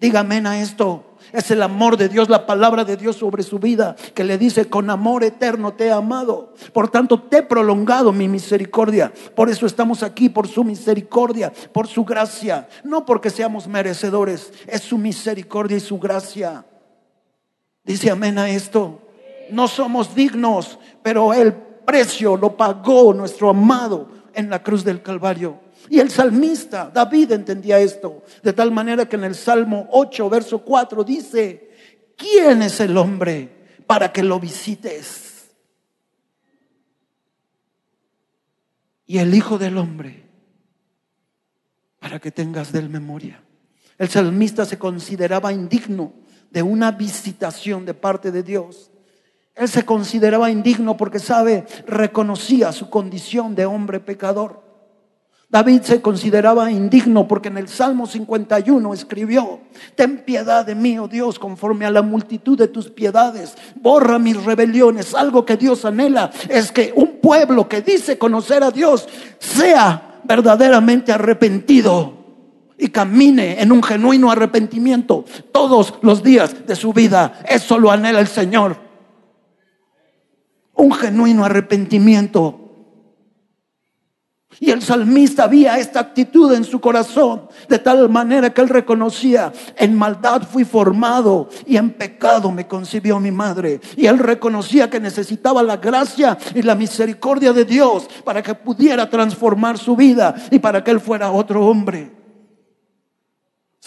Dígame 0.00 0.36
a 0.46 0.60
esto. 0.60 1.04
Es 1.32 1.50
el 1.50 1.62
amor 1.62 1.96
de 1.96 2.08
Dios, 2.08 2.28
la 2.28 2.46
palabra 2.46 2.84
de 2.84 2.96
Dios 2.96 3.16
sobre 3.16 3.42
su 3.42 3.58
vida, 3.58 3.96
que 4.14 4.24
le 4.24 4.38
dice, 4.38 4.70
con 4.70 4.88
amor 4.88 5.24
eterno 5.24 5.74
te 5.74 5.86
he 5.86 5.92
amado. 5.92 6.54
Por 6.72 6.88
tanto, 6.88 7.20
te 7.20 7.38
he 7.38 7.42
prolongado 7.42 8.12
mi 8.12 8.28
misericordia. 8.28 9.12
Por 9.34 9.50
eso 9.50 9.66
estamos 9.66 10.02
aquí, 10.02 10.28
por 10.28 10.48
su 10.48 10.64
misericordia, 10.64 11.52
por 11.72 11.86
su 11.86 12.04
gracia. 12.04 12.68
No 12.84 13.04
porque 13.04 13.28
seamos 13.28 13.66
merecedores, 13.66 14.52
es 14.66 14.82
su 14.82 14.96
misericordia 14.96 15.76
y 15.76 15.80
su 15.80 15.98
gracia. 15.98 16.64
Dice 17.84 18.10
amén 18.10 18.38
a 18.38 18.48
esto. 18.48 19.02
No 19.50 19.66
somos 19.68 20.14
dignos, 20.14 20.78
pero 21.02 21.34
Él 21.34 21.52
precio 21.84 22.36
lo 22.36 22.56
pagó 22.56 23.12
nuestro 23.12 23.50
amado 23.50 24.08
en 24.34 24.48
la 24.48 24.62
cruz 24.62 24.84
del 24.84 25.02
Calvario. 25.02 25.58
Y 25.88 26.00
el 26.00 26.10
salmista, 26.10 26.90
David, 26.92 27.32
entendía 27.32 27.78
esto, 27.78 28.22
de 28.42 28.52
tal 28.52 28.70
manera 28.70 29.08
que 29.08 29.16
en 29.16 29.24
el 29.24 29.34
Salmo 29.34 29.88
8, 29.90 30.28
verso 30.28 30.58
4 30.58 31.04
dice, 31.04 31.70
¿quién 32.16 32.62
es 32.62 32.80
el 32.80 32.96
hombre 32.96 33.48
para 33.86 34.12
que 34.12 34.22
lo 34.22 34.38
visites? 34.38 35.50
Y 39.06 39.18
el 39.18 39.34
Hijo 39.34 39.56
del 39.56 39.78
Hombre 39.78 40.28
para 41.98 42.20
que 42.20 42.30
tengas 42.30 42.72
del 42.72 42.88
memoria. 42.88 43.42
El 43.96 44.08
salmista 44.08 44.64
se 44.64 44.78
consideraba 44.78 45.52
indigno 45.52 46.12
de 46.50 46.62
una 46.62 46.92
visitación 46.92 47.84
de 47.84 47.94
parte 47.94 48.30
de 48.30 48.42
Dios. 48.42 48.90
Él 49.54 49.68
se 49.68 49.84
consideraba 49.84 50.50
indigno 50.50 50.96
porque 50.96 51.18
sabe, 51.18 51.66
reconocía 51.86 52.70
su 52.72 52.90
condición 52.90 53.54
de 53.54 53.66
hombre 53.66 53.98
pecador. 53.98 54.67
David 55.50 55.80
se 55.80 56.02
consideraba 56.02 56.70
indigno 56.70 57.26
porque 57.26 57.48
en 57.48 57.56
el 57.56 57.68
Salmo 57.68 58.06
51 58.06 58.92
escribió, 58.92 59.60
ten 59.94 60.18
piedad 60.18 60.66
de 60.66 60.74
mí, 60.74 60.98
oh 60.98 61.08
Dios, 61.08 61.38
conforme 61.38 61.86
a 61.86 61.90
la 61.90 62.02
multitud 62.02 62.58
de 62.58 62.68
tus 62.68 62.90
piedades, 62.90 63.56
borra 63.76 64.18
mis 64.18 64.44
rebeliones. 64.44 65.14
Algo 65.14 65.46
que 65.46 65.56
Dios 65.56 65.86
anhela 65.86 66.30
es 66.50 66.70
que 66.70 66.92
un 66.94 67.16
pueblo 67.22 67.66
que 67.66 67.80
dice 67.80 68.18
conocer 68.18 68.62
a 68.62 68.70
Dios 68.70 69.08
sea 69.38 70.20
verdaderamente 70.24 71.12
arrepentido 71.12 72.12
y 72.76 72.88
camine 72.88 73.62
en 73.62 73.72
un 73.72 73.82
genuino 73.82 74.30
arrepentimiento 74.30 75.24
todos 75.50 75.94
los 76.02 76.22
días 76.22 76.66
de 76.66 76.76
su 76.76 76.92
vida. 76.92 77.40
Eso 77.48 77.78
lo 77.78 77.90
anhela 77.90 78.20
el 78.20 78.28
Señor. 78.28 78.76
Un 80.74 80.92
genuino 80.92 81.46
arrepentimiento. 81.46 82.67
Y 84.60 84.70
el 84.70 84.82
salmista 84.82 85.44
había 85.44 85.78
esta 85.78 86.00
actitud 86.00 86.52
en 86.52 86.64
su 86.64 86.80
corazón, 86.80 87.48
de 87.68 87.78
tal 87.78 88.08
manera 88.08 88.52
que 88.52 88.60
él 88.60 88.68
reconocía, 88.68 89.52
en 89.76 89.96
maldad 89.96 90.42
fui 90.42 90.64
formado 90.64 91.48
y 91.66 91.76
en 91.76 91.90
pecado 91.90 92.50
me 92.50 92.66
concibió 92.66 93.20
mi 93.20 93.30
madre. 93.30 93.80
Y 93.96 94.06
él 94.06 94.18
reconocía 94.18 94.90
que 94.90 94.98
necesitaba 94.98 95.62
la 95.62 95.76
gracia 95.76 96.36
y 96.54 96.62
la 96.62 96.74
misericordia 96.74 97.52
de 97.52 97.64
Dios 97.64 98.08
para 98.24 98.42
que 98.42 98.54
pudiera 98.54 99.08
transformar 99.08 99.78
su 99.78 99.94
vida 99.94 100.34
y 100.50 100.58
para 100.58 100.82
que 100.82 100.90
él 100.90 101.00
fuera 101.00 101.30
otro 101.30 101.64
hombre 101.66 102.18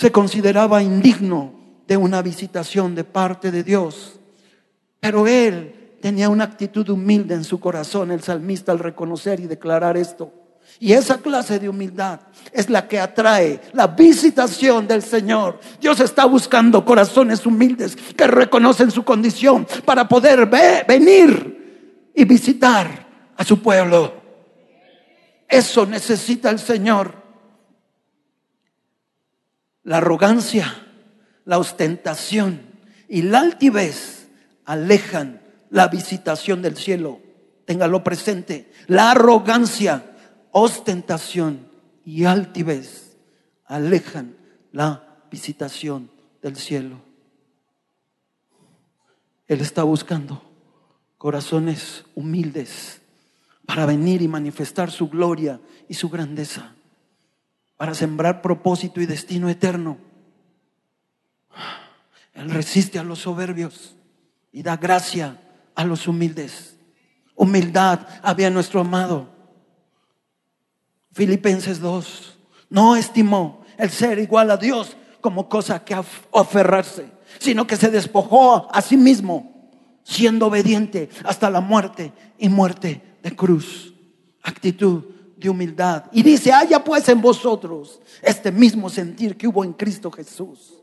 se 0.01 0.11
consideraba 0.11 0.81
indigno 0.81 1.53
de 1.87 1.95
una 1.95 2.23
visitación 2.23 2.95
de 2.95 3.03
parte 3.03 3.51
de 3.51 3.63
Dios. 3.63 4.19
Pero 4.99 5.27
él 5.27 5.97
tenía 6.01 6.29
una 6.29 6.45
actitud 6.45 6.89
humilde 6.89 7.35
en 7.35 7.43
su 7.43 7.59
corazón, 7.59 8.09
el 8.09 8.21
salmista, 8.21 8.71
al 8.71 8.79
reconocer 8.79 9.39
y 9.39 9.45
declarar 9.45 9.97
esto. 9.97 10.31
Y 10.79 10.93
esa 10.93 11.19
clase 11.19 11.59
de 11.59 11.69
humildad 11.69 12.19
es 12.51 12.69
la 12.69 12.87
que 12.87 12.99
atrae 12.99 13.61
la 13.73 13.87
visitación 13.87 14.87
del 14.87 15.03
Señor. 15.03 15.59
Dios 15.79 15.99
está 15.99 16.25
buscando 16.25 16.83
corazones 16.83 17.45
humildes 17.45 17.95
que 17.95 18.27
reconocen 18.27 18.89
su 18.89 19.03
condición 19.03 19.67
para 19.85 20.07
poder 20.07 20.47
venir 20.87 22.11
y 22.15 22.25
visitar 22.25 23.07
a 23.37 23.43
su 23.43 23.61
pueblo. 23.61 24.21
Eso 25.47 25.85
necesita 25.85 26.49
el 26.49 26.59
Señor. 26.59 27.21
La 29.83 29.97
arrogancia, 29.97 30.87
la 31.45 31.57
ostentación 31.57 32.61
y 33.09 33.23
la 33.23 33.39
altivez 33.39 34.29
alejan 34.65 35.41
la 35.69 35.87
visitación 35.87 36.61
del 36.61 36.77
cielo. 36.77 37.19
Téngalo 37.65 38.03
presente. 38.03 38.71
La 38.87 39.11
arrogancia, 39.11 40.10
ostentación 40.51 41.67
y 42.05 42.25
altivez 42.25 43.17
alejan 43.65 44.35
la 44.71 45.23
visitación 45.29 46.09
del 46.41 46.55
cielo. 46.55 47.01
Él 49.47 49.61
está 49.61 49.83
buscando 49.83 50.41
corazones 51.17 52.05
humildes 52.15 53.01
para 53.65 53.85
venir 53.85 54.21
y 54.21 54.27
manifestar 54.27 54.91
su 54.91 55.07
gloria 55.09 55.59
y 55.87 55.93
su 55.93 56.09
grandeza 56.09 56.73
para 57.81 57.95
sembrar 57.95 58.43
propósito 58.43 59.01
y 59.01 59.07
destino 59.07 59.49
eterno. 59.49 59.97
Él 62.33 62.51
resiste 62.51 62.99
a 62.99 63.03
los 63.03 63.19
soberbios 63.19 63.95
y 64.51 64.61
da 64.61 64.77
gracia 64.77 65.41
a 65.73 65.83
los 65.83 66.07
humildes. 66.07 66.77
Humildad 67.35 68.07
había 68.21 68.51
nuestro 68.51 68.81
amado. 68.81 69.40
Filipenses 71.13 71.79
2. 71.79 72.37
No 72.69 72.95
estimó 72.95 73.63
el 73.77 73.89
ser 73.89 74.19
igual 74.19 74.51
a 74.51 74.57
Dios 74.57 74.95
como 75.19 75.49
cosa 75.49 75.83
que 75.83 75.93
aferrarse, 75.93 77.05
sino 77.39 77.67
que 77.67 77.75
se 77.75 77.89
despojó 77.89 78.67
a 78.73 78.81
sí 78.81 78.97
mismo, 78.97 79.69
siendo 80.03 80.47
obediente 80.47 81.09
hasta 81.23 81.49
la 81.49 81.61
muerte 81.61 82.11
y 82.37 82.49
muerte 82.49 83.01
de 83.21 83.35
cruz. 83.35 83.93
Actitud 84.43 85.03
de 85.37 85.49
humildad. 85.49 86.05
Y 86.11 86.23
dice, 86.23 86.53
haya 86.53 86.83
pues 86.83 87.07
en 87.09 87.21
vosotros 87.21 87.99
este 88.21 88.51
mismo 88.51 88.89
sentir 88.89 89.37
que 89.37 89.47
hubo 89.47 89.63
en 89.63 89.73
Cristo 89.73 90.11
Jesús. 90.11 90.73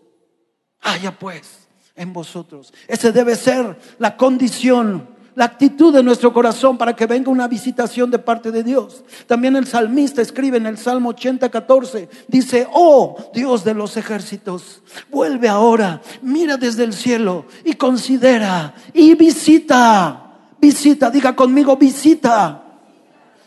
Haya 0.80 1.16
pues 1.16 1.68
en 1.94 2.12
vosotros. 2.12 2.72
Ese 2.86 3.12
debe 3.12 3.36
ser 3.36 3.78
la 3.98 4.16
condición, 4.16 5.08
la 5.38 5.44
actitud 5.44 5.94
de 5.94 6.02
nuestro 6.02 6.32
corazón 6.32 6.76
para 6.76 6.96
que 6.96 7.06
venga 7.06 7.30
una 7.30 7.46
visitación 7.46 8.10
de 8.10 8.18
parte 8.18 8.50
de 8.50 8.64
Dios. 8.64 9.04
También 9.28 9.54
el 9.54 9.68
salmista 9.68 10.20
escribe 10.20 10.56
en 10.56 10.66
el 10.66 10.78
Salmo 10.78 11.10
80, 11.10 11.48
14, 11.48 12.08
dice, 12.26 12.66
oh 12.72 13.16
Dios 13.32 13.62
de 13.62 13.72
los 13.72 13.96
ejércitos, 13.96 14.82
vuelve 15.08 15.48
ahora, 15.48 16.02
mira 16.22 16.56
desde 16.56 16.82
el 16.82 16.92
cielo 16.92 17.46
y 17.64 17.74
considera 17.74 18.74
y 18.92 19.14
visita, 19.14 20.40
visita, 20.60 21.08
diga 21.08 21.36
conmigo, 21.36 21.76
visita 21.76 22.64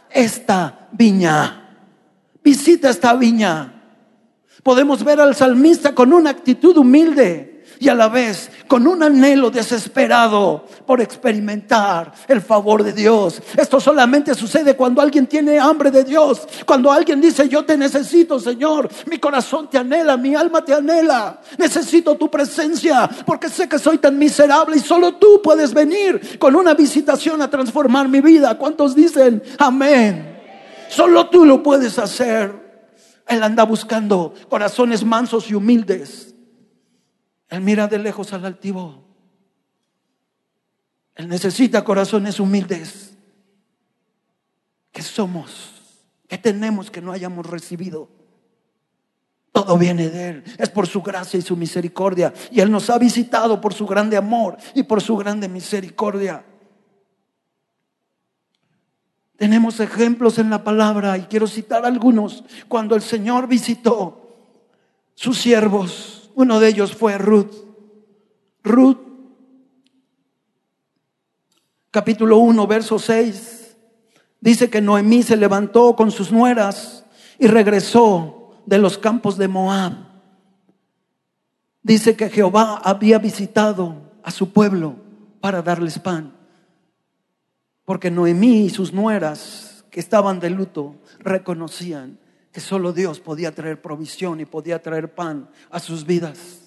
esta 0.10 0.88
viña. 0.94 1.76
Visita 2.42 2.90
esta 2.90 3.14
viña. 3.16 3.84
Podemos 4.64 5.04
ver 5.04 5.20
al 5.20 5.36
salmista 5.36 5.94
con 5.94 6.14
una 6.14 6.30
actitud 6.30 6.78
humilde 6.78 7.51
y 7.82 7.90
a 7.90 7.96
la 7.96 8.10
vez 8.10 8.52
con 8.68 8.86
un 8.86 9.02
anhelo 9.02 9.50
desesperado 9.50 10.64
por 10.86 11.02
experimentar 11.02 12.14
el 12.28 12.40
favor 12.40 12.84
de 12.84 12.94
Dios. 12.94 13.42
Esto 13.58 13.80
solamente 13.80 14.36
sucede 14.36 14.76
cuando 14.76 15.02
alguien 15.02 15.26
tiene 15.26 15.58
hambre 15.60 15.90
de 15.90 16.04
Dios, 16.04 16.48
cuando 16.64 16.92
alguien 16.92 17.20
dice, 17.20 17.50
yo 17.50 17.66
te 17.66 17.76
necesito, 17.76 18.40
Señor, 18.40 18.88
mi 19.10 19.18
corazón 19.18 19.68
te 19.68 19.80
anhela, 19.80 20.16
mi 20.16 20.36
alma 20.36 20.64
te 20.64 20.76
anhela, 20.76 21.42
necesito 21.58 22.16
tu 22.16 22.30
presencia, 22.30 23.10
porque 23.26 23.50
sé 23.50 23.68
que 23.68 23.80
soy 23.80 23.98
tan 23.98 24.16
miserable 24.16 24.78
y 24.78 24.80
solo 24.80 25.16
tú 25.16 25.42
puedes 25.44 25.74
venir 25.74 26.38
con 26.38 26.56
una 26.56 26.76
visitación 26.76 27.42
a 27.42 27.50
transformar 27.50 28.08
mi 28.08 28.22
vida. 28.22 28.60
¿Cuántos 28.60 28.96
dicen 28.96 29.42
amén? 29.58 30.40
Solo 30.88 31.30
tú 31.30 31.46
lo 31.46 31.64
puedes 31.64 31.98
hacer. 31.98 32.62
Él 33.28 33.42
anda 33.42 33.64
buscando 33.64 34.36
corazones 34.50 35.04
mansos 35.04 35.50
y 35.50 35.56
humildes 35.56 36.31
él 37.52 37.60
mira 37.60 37.88
de 37.88 38.00
lejos 38.00 38.32
al 38.32 38.46
altivo. 38.46 39.04
Él 41.16 41.28
necesita 41.28 41.84
corazones 41.84 42.40
humildes. 42.40 43.14
¿Qué 44.94 45.02
somos? 45.02 45.74
¿Qué 46.30 46.38
tenemos 46.38 46.90
que 46.90 47.02
no 47.02 47.12
hayamos 47.12 47.46
recibido? 47.46 48.08
Todo 49.52 49.78
viene 49.78 50.10
de 50.10 50.30
Él. 50.30 50.44
Es 50.58 50.70
por 50.70 50.88
su 50.88 51.02
gracia 51.02 51.38
y 51.38 51.42
su 51.42 51.58
misericordia. 51.58 52.34
Y 52.52 52.62
Él 52.62 52.72
nos 52.72 52.90
ha 52.90 52.98
visitado 52.98 53.60
por 53.60 53.74
su 53.74 53.86
grande 53.86 54.16
amor 54.16 54.56
y 54.74 54.84
por 54.84 55.02
su 55.02 55.18
grande 55.18 55.50
misericordia. 55.50 56.46
Tenemos 59.36 59.82
ejemplos 59.82 60.40
en 60.40 60.50
la 60.50 60.64
palabra 60.64 61.18
y 61.18 61.24
quiero 61.24 61.48
citar 61.48 61.86
algunos. 61.86 62.46
Cuando 62.70 62.96
el 62.96 63.02
Señor 63.02 63.50
visitó 63.50 64.38
sus 65.16 65.38
siervos, 65.38 66.21
uno 66.36 66.60
de 66.60 66.68
ellos 66.68 66.96
fue 66.96 67.18
Ruth. 67.18 67.54
Ruth, 68.64 68.98
capítulo 71.90 72.38
1, 72.38 72.68
verso 72.68 73.00
6, 73.00 73.78
dice 74.40 74.70
que 74.70 74.82
Noemí 74.82 75.24
se 75.24 75.38
levantó 75.38 75.96
con 75.96 76.12
sus 76.12 76.32
nueras 76.32 77.06
y 77.40 77.48
regresó 77.48 78.62
de 78.66 78.78
los 78.78 78.98
campos 78.98 79.38
de 79.38 79.48
Moab. 79.48 79.94
Dice 81.84 82.16
que 82.16 82.30
Jehová 82.30 82.80
había 82.84 83.18
visitado 83.18 83.96
a 84.24 84.30
su 84.30 84.52
pueblo 84.54 84.96
para 85.40 85.62
darles 85.62 85.98
pan. 85.98 86.34
Porque 87.84 88.12
Noemí 88.12 88.66
y 88.66 88.70
sus 88.70 88.94
nueras 88.94 89.84
que 89.90 90.00
estaban 90.00 90.40
de 90.40 90.52
luto 90.52 90.96
reconocían 91.20 92.20
que 92.52 92.60
solo 92.60 92.94
Dios 92.94 93.20
podía 93.20 93.54
traer 93.54 93.82
provisión 93.82 94.40
y 94.40 94.46
podía 94.46 94.82
traer 94.82 95.14
pan 95.14 95.50
a 95.70 95.80
sus 95.80 96.06
vidas. 96.06 96.61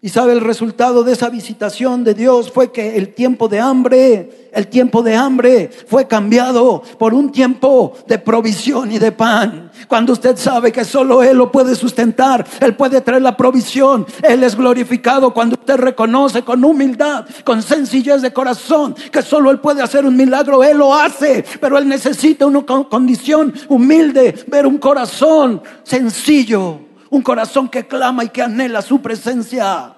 Y 0.00 0.10
sabe, 0.10 0.32
el 0.32 0.42
resultado 0.42 1.02
de 1.02 1.12
esa 1.12 1.28
visitación 1.28 2.04
de 2.04 2.14
Dios 2.14 2.52
fue 2.52 2.70
que 2.70 2.96
el 2.96 3.14
tiempo 3.14 3.48
de 3.48 3.58
hambre, 3.58 4.48
el 4.52 4.68
tiempo 4.68 5.02
de 5.02 5.16
hambre 5.16 5.70
fue 5.88 6.06
cambiado 6.06 6.84
por 7.00 7.14
un 7.14 7.32
tiempo 7.32 7.94
de 8.06 8.16
provisión 8.20 8.92
y 8.92 9.00
de 9.00 9.10
pan. 9.10 9.72
Cuando 9.88 10.12
usted 10.12 10.36
sabe 10.36 10.70
que 10.70 10.84
solo 10.84 11.24
Él 11.24 11.36
lo 11.36 11.50
puede 11.50 11.74
sustentar, 11.74 12.46
Él 12.60 12.76
puede 12.76 13.00
traer 13.00 13.22
la 13.22 13.36
provisión, 13.36 14.06
Él 14.22 14.44
es 14.44 14.54
glorificado. 14.54 15.34
Cuando 15.34 15.56
usted 15.58 15.74
reconoce 15.74 16.42
con 16.42 16.64
humildad, 16.64 17.26
con 17.42 17.60
sencillez 17.60 18.22
de 18.22 18.32
corazón, 18.32 18.94
que 19.10 19.22
solo 19.22 19.50
Él 19.50 19.58
puede 19.58 19.82
hacer 19.82 20.06
un 20.06 20.16
milagro, 20.16 20.62
Él 20.62 20.78
lo 20.78 20.94
hace, 20.94 21.44
pero 21.60 21.76
Él 21.76 21.88
necesita 21.88 22.46
una 22.46 22.64
condición 22.64 23.52
humilde, 23.66 24.44
ver 24.46 24.64
un 24.64 24.78
corazón 24.78 25.60
sencillo 25.82 26.87
un 27.10 27.22
corazón 27.22 27.68
que 27.68 27.86
clama 27.86 28.24
y 28.24 28.28
que 28.28 28.42
anhela 28.42 28.82
su 28.82 29.00
presencia 29.00 29.94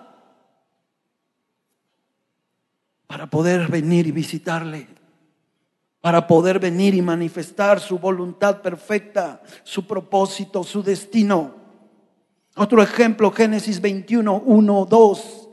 para 3.07 3.29
poder 3.29 3.67
venir 3.67 4.07
y 4.07 4.13
visitarle, 4.13 4.87
para 6.01 6.29
poder 6.29 6.61
venir 6.61 6.95
y 6.95 7.03
manifestar 7.03 7.81
su 7.81 7.99
voluntad 7.99 8.63
perfecta, 8.63 9.43
su 9.65 9.85
propósito, 9.85 10.63
su 10.63 10.81
destino. 10.83 11.57
Otro 12.55 12.81
ejemplo, 12.81 13.33
Génesis 13.33 13.81
21, 13.81 14.43
1, 14.47 14.87
2. 14.89 15.49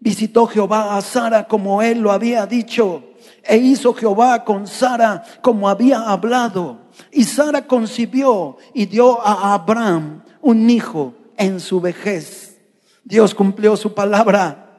Visitó 0.00 0.46
Jehová 0.46 0.96
a 0.96 1.02
Sara 1.02 1.46
como 1.46 1.82
él 1.82 2.00
lo 2.00 2.12
había 2.12 2.46
dicho, 2.46 3.02
e 3.42 3.58
hizo 3.58 3.92
Jehová 3.92 4.44
con 4.44 4.66
Sara 4.66 5.22
como 5.42 5.68
había 5.68 6.00
hablado. 6.00 6.78
Y 7.12 7.24
Sara 7.24 7.66
concibió 7.66 8.56
y 8.72 8.86
dio 8.86 9.20
a 9.20 9.52
Abraham 9.52 10.22
un 10.46 10.70
hijo 10.70 11.12
en 11.36 11.58
su 11.58 11.80
vejez. 11.80 12.56
Dios 13.02 13.34
cumplió 13.34 13.76
su 13.76 13.94
palabra. 13.94 14.78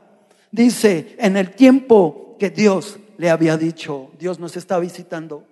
Dice, 0.50 1.16
en 1.20 1.36
el 1.36 1.52
tiempo 1.52 2.38
que 2.40 2.50
Dios 2.50 2.98
le 3.18 3.30
había 3.30 3.58
dicho, 3.58 4.12
Dios 4.18 4.40
nos 4.40 4.56
está 4.56 4.80
visitando. 4.80 5.44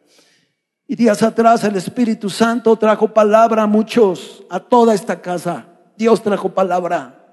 Y 0.87 0.95
días 0.95 1.21
atrás 1.21 1.65
el 1.65 1.75
Espíritu 1.75 2.29
Santo 2.29 2.77
trajo 2.77 3.13
palabra 3.13 3.63
a 3.63 3.67
muchos, 3.67 4.43
a 4.49 4.61
toda 4.61 4.93
esta 4.93 5.21
casa. 5.21 5.65
Dios 5.97 6.23
trajo 6.23 6.49
palabra. 6.49 7.24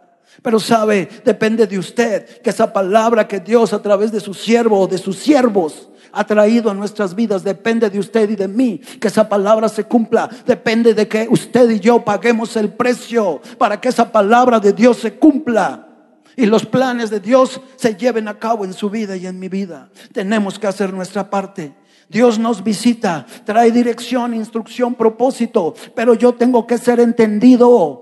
Pero 0.42 0.58
sabe, 0.58 1.08
depende 1.24 1.66
de 1.66 1.78
usted 1.78 2.40
que 2.40 2.50
esa 2.50 2.72
palabra 2.72 3.28
que 3.28 3.40
Dios 3.40 3.72
a 3.72 3.82
través 3.82 4.10
de 4.12 4.20
su 4.20 4.34
siervo 4.34 4.80
o 4.80 4.86
de 4.86 4.98
sus 4.98 5.18
siervos 5.18 5.88
ha 6.12 6.24
traído 6.24 6.70
a 6.70 6.74
nuestras 6.74 7.14
vidas. 7.14 7.42
Depende 7.42 7.88
de 7.90 7.98
usted 7.98 8.30
y 8.30 8.36
de 8.36 8.48
mí 8.48 8.78
que 8.78 9.08
esa 9.08 9.28
palabra 9.28 9.68
se 9.68 9.84
cumpla. 9.84 10.28
Depende 10.46 10.94
de 10.94 11.08
que 11.08 11.26
usted 11.30 11.68
y 11.70 11.80
yo 11.80 12.04
paguemos 12.04 12.56
el 12.56 12.72
precio 12.72 13.40
para 13.58 13.80
que 13.80 13.88
esa 13.88 14.10
palabra 14.10 14.60
de 14.60 14.72
Dios 14.72 14.98
se 14.98 15.14
cumpla. 15.14 15.88
Y 16.36 16.46
los 16.46 16.64
planes 16.64 17.10
de 17.10 17.20
Dios 17.20 17.60
se 17.76 17.94
lleven 17.94 18.26
a 18.26 18.38
cabo 18.38 18.64
en 18.64 18.72
su 18.72 18.88
vida 18.88 19.16
y 19.16 19.26
en 19.26 19.38
mi 19.38 19.48
vida. 19.48 19.90
Tenemos 20.12 20.58
que 20.58 20.66
hacer 20.66 20.92
nuestra 20.92 21.28
parte. 21.28 21.74
Dios 22.08 22.38
nos 22.38 22.62
visita, 22.62 23.26
trae 23.44 23.70
dirección, 23.70 24.34
instrucción, 24.34 24.94
propósito, 24.94 25.74
pero 25.94 26.12
yo 26.12 26.34
tengo 26.34 26.66
que 26.66 26.76
ser 26.76 27.00
entendido 27.00 28.01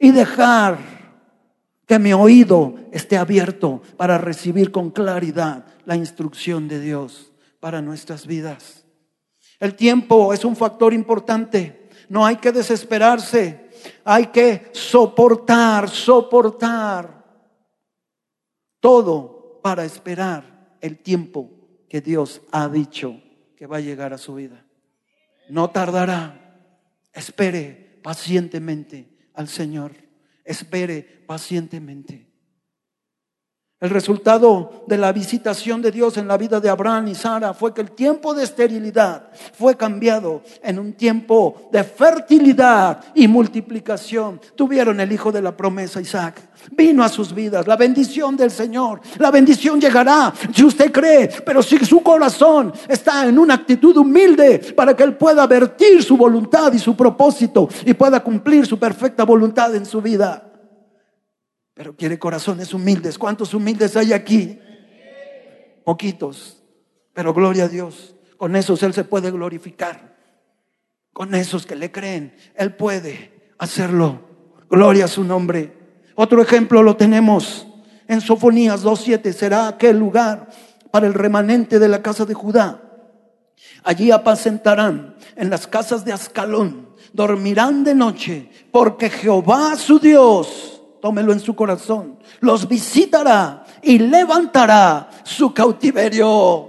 y 0.00 0.10
dejar 0.10 0.78
que 1.86 1.98
mi 1.98 2.12
oído 2.14 2.74
esté 2.90 3.18
abierto 3.18 3.82
para 3.98 4.16
recibir 4.16 4.72
con 4.72 4.90
claridad 4.90 5.66
la 5.84 5.94
instrucción 5.94 6.66
de 6.68 6.80
Dios 6.80 7.32
para 7.60 7.82
nuestras 7.82 8.26
vidas. 8.26 8.84
El 9.60 9.74
tiempo 9.74 10.32
es 10.32 10.44
un 10.44 10.56
factor 10.56 10.94
importante. 10.94 11.90
No 12.08 12.24
hay 12.24 12.36
que 12.36 12.50
desesperarse. 12.50 13.68
Hay 14.04 14.28
que 14.28 14.70
soportar, 14.72 15.90
soportar 15.90 17.24
todo 18.80 19.60
para 19.62 19.84
esperar 19.84 20.76
el 20.80 20.98
tiempo 20.98 21.50
que 21.88 22.00
Dios 22.00 22.40
ha 22.52 22.68
dicho 22.68 23.20
que 23.54 23.66
va 23.66 23.76
a 23.76 23.80
llegar 23.80 24.14
a 24.14 24.18
su 24.18 24.34
vida. 24.34 24.64
No 25.50 25.68
tardará. 25.68 26.56
Espere 27.12 28.00
pacientemente 28.02 29.09
al 29.34 29.48
Señor. 29.48 29.92
Espere 30.44 31.02
pacientemente. 31.26 32.29
El 33.80 33.88
resultado 33.88 34.84
de 34.86 34.98
la 34.98 35.10
visitación 35.10 35.80
de 35.80 35.90
Dios 35.90 36.18
en 36.18 36.28
la 36.28 36.36
vida 36.36 36.60
de 36.60 36.68
Abraham 36.68 37.08
y 37.08 37.14
Sara 37.14 37.54
fue 37.54 37.72
que 37.72 37.80
el 37.80 37.92
tiempo 37.92 38.34
de 38.34 38.44
esterilidad 38.44 39.28
fue 39.54 39.74
cambiado 39.74 40.42
en 40.62 40.78
un 40.78 40.92
tiempo 40.92 41.70
de 41.72 41.82
fertilidad 41.82 43.02
y 43.14 43.26
multiplicación. 43.26 44.38
Tuvieron 44.54 45.00
el 45.00 45.10
hijo 45.10 45.32
de 45.32 45.40
la 45.40 45.56
promesa, 45.56 45.98
Isaac. 45.98 46.42
Vino 46.72 47.02
a 47.02 47.08
sus 47.08 47.34
vidas 47.34 47.66
la 47.66 47.76
bendición 47.76 48.36
del 48.36 48.50
Señor. 48.50 49.00
La 49.16 49.30
bendición 49.30 49.80
llegará 49.80 50.30
si 50.52 50.62
usted 50.62 50.92
cree, 50.92 51.30
pero 51.46 51.62
si 51.62 51.78
su 51.78 52.02
corazón 52.02 52.74
está 52.86 53.26
en 53.26 53.38
una 53.38 53.54
actitud 53.54 53.96
humilde 53.96 54.58
para 54.76 54.94
que 54.94 55.04
Él 55.04 55.16
pueda 55.16 55.46
vertir 55.46 56.02
su 56.02 56.18
voluntad 56.18 56.70
y 56.74 56.78
su 56.78 56.94
propósito 56.94 57.66
y 57.86 57.94
pueda 57.94 58.20
cumplir 58.22 58.66
su 58.66 58.78
perfecta 58.78 59.24
voluntad 59.24 59.74
en 59.74 59.86
su 59.86 60.02
vida 60.02 60.49
pero 61.80 61.96
quiere 61.96 62.18
corazones 62.18 62.74
humildes. 62.74 63.16
¿Cuántos 63.16 63.54
humildes 63.54 63.96
hay 63.96 64.12
aquí? 64.12 64.60
Poquitos, 65.82 66.62
pero 67.14 67.32
gloria 67.32 67.64
a 67.64 67.68
Dios. 67.68 68.14
Con 68.36 68.54
esos 68.54 68.82
Él 68.82 68.92
se 68.92 69.04
puede 69.04 69.30
glorificar. 69.30 70.14
Con 71.14 71.34
esos 71.34 71.64
que 71.64 71.76
le 71.76 71.90
creen, 71.90 72.36
Él 72.54 72.74
puede 72.74 73.54
hacerlo. 73.56 74.20
Gloria 74.68 75.06
a 75.06 75.08
su 75.08 75.24
nombre. 75.24 75.72
Otro 76.16 76.42
ejemplo 76.42 76.82
lo 76.82 76.98
tenemos 76.98 77.66
en 78.08 78.20
Sofonías 78.20 78.84
2.7. 78.84 79.32
Será 79.32 79.66
aquel 79.66 79.98
lugar 79.98 80.50
para 80.90 81.06
el 81.06 81.14
remanente 81.14 81.78
de 81.78 81.88
la 81.88 82.02
casa 82.02 82.26
de 82.26 82.34
Judá. 82.34 82.82
Allí 83.84 84.10
apacentarán 84.10 85.16
en 85.34 85.48
las 85.48 85.66
casas 85.66 86.04
de 86.04 86.12
Ascalón. 86.12 86.90
Dormirán 87.14 87.84
de 87.84 87.94
noche 87.94 88.50
porque 88.70 89.08
Jehová 89.08 89.76
su 89.76 89.98
Dios 89.98 90.69
tómelo 91.00 91.32
en 91.32 91.40
su 91.40 91.54
corazón, 91.54 92.18
los 92.40 92.68
visitará 92.68 93.64
y 93.82 93.98
levantará 93.98 95.10
su 95.24 95.52
cautiverio. 95.52 96.68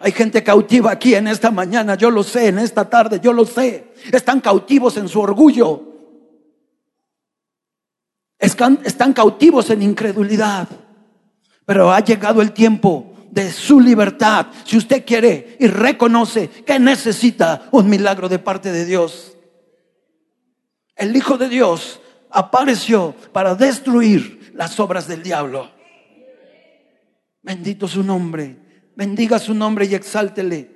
Hay 0.00 0.12
gente 0.12 0.42
cautiva 0.42 0.90
aquí 0.90 1.14
en 1.14 1.28
esta 1.28 1.50
mañana, 1.50 1.94
yo 1.94 2.10
lo 2.10 2.22
sé, 2.22 2.48
en 2.48 2.58
esta 2.58 2.88
tarde, 2.88 3.20
yo 3.22 3.32
lo 3.32 3.44
sé. 3.46 3.92
Están 4.12 4.40
cautivos 4.40 4.96
en 4.96 5.08
su 5.08 5.20
orgullo. 5.20 5.82
Están, 8.38 9.12
cautivos 9.14 9.70
en 9.70 9.82
incredulidad. 9.82 10.68
Pero 11.64 11.92
ha 11.92 12.00
llegado 12.00 12.42
el 12.42 12.52
tiempo 12.52 13.12
de 13.30 13.50
su 13.50 13.80
libertad. 13.80 14.46
Si 14.64 14.76
usted 14.76 15.04
quiere 15.04 15.56
y 15.58 15.66
reconoce 15.66 16.48
que 16.48 16.78
necesita 16.78 17.68
un 17.72 17.88
milagro 17.88 18.28
de 18.28 18.38
parte 18.38 18.72
de 18.72 18.84
Dios. 18.84 19.36
El 20.94 21.16
Hijo 21.16 21.38
de 21.38 21.48
Dios 21.48 22.00
apareció 22.36 23.14
para 23.32 23.54
destruir 23.54 24.52
las 24.54 24.78
obras 24.78 25.08
del 25.08 25.22
diablo. 25.22 25.70
Bendito 27.42 27.88
su 27.88 28.02
nombre. 28.02 28.56
Bendiga 28.94 29.38
su 29.38 29.54
nombre 29.54 29.86
y 29.86 29.94
exáltele. 29.94 30.70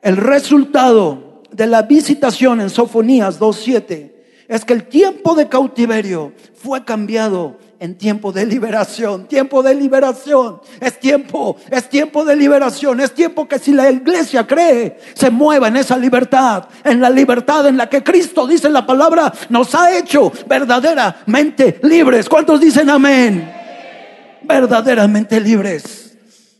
El 0.00 0.16
resultado 0.16 1.42
de 1.50 1.66
la 1.66 1.82
visitación 1.82 2.60
en 2.60 2.70
Sofonías 2.70 3.40
2.7 3.40 4.12
es 4.46 4.64
que 4.64 4.74
el 4.74 4.84
tiempo 4.84 5.34
de 5.34 5.48
cautiverio 5.48 6.32
fue 6.54 6.84
cambiado 6.84 7.58
en 7.78 7.98
tiempo 7.98 8.32
de 8.32 8.46
liberación, 8.46 9.26
tiempo 9.26 9.62
de 9.62 9.74
liberación, 9.74 10.60
es 10.80 10.98
tiempo, 10.98 11.56
es 11.70 11.88
tiempo 11.88 12.24
de 12.24 12.36
liberación, 12.36 13.00
es 13.00 13.12
tiempo 13.12 13.46
que 13.46 13.58
si 13.58 13.72
la 13.72 13.90
iglesia 13.90 14.46
cree, 14.46 14.98
se 15.14 15.30
mueva 15.30 15.68
en 15.68 15.76
esa 15.76 15.96
libertad, 15.96 16.64
en 16.84 17.00
la 17.00 17.10
libertad 17.10 17.66
en 17.66 17.76
la 17.76 17.88
que 17.88 18.02
Cristo 18.02 18.46
dice 18.46 18.70
la 18.70 18.86
palabra, 18.86 19.32
nos 19.48 19.74
ha 19.74 19.96
hecho 19.96 20.32
verdaderamente 20.48 21.80
libres. 21.82 22.28
¿Cuántos 22.28 22.60
dicen 22.60 22.88
amén? 22.88 23.52
Verdaderamente 24.42 25.40
libres. 25.40 26.16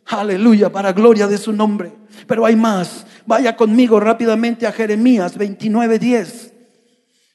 Aleluya, 0.06 0.70
para 0.70 0.92
gloria 0.92 1.26
de 1.26 1.38
su 1.38 1.52
nombre. 1.52 1.92
Pero 2.26 2.46
hay 2.46 2.56
más. 2.56 3.06
Vaya 3.26 3.56
conmigo 3.56 3.98
rápidamente 4.00 4.66
a 4.66 4.72
Jeremías 4.72 5.36
29:10. 5.36 6.52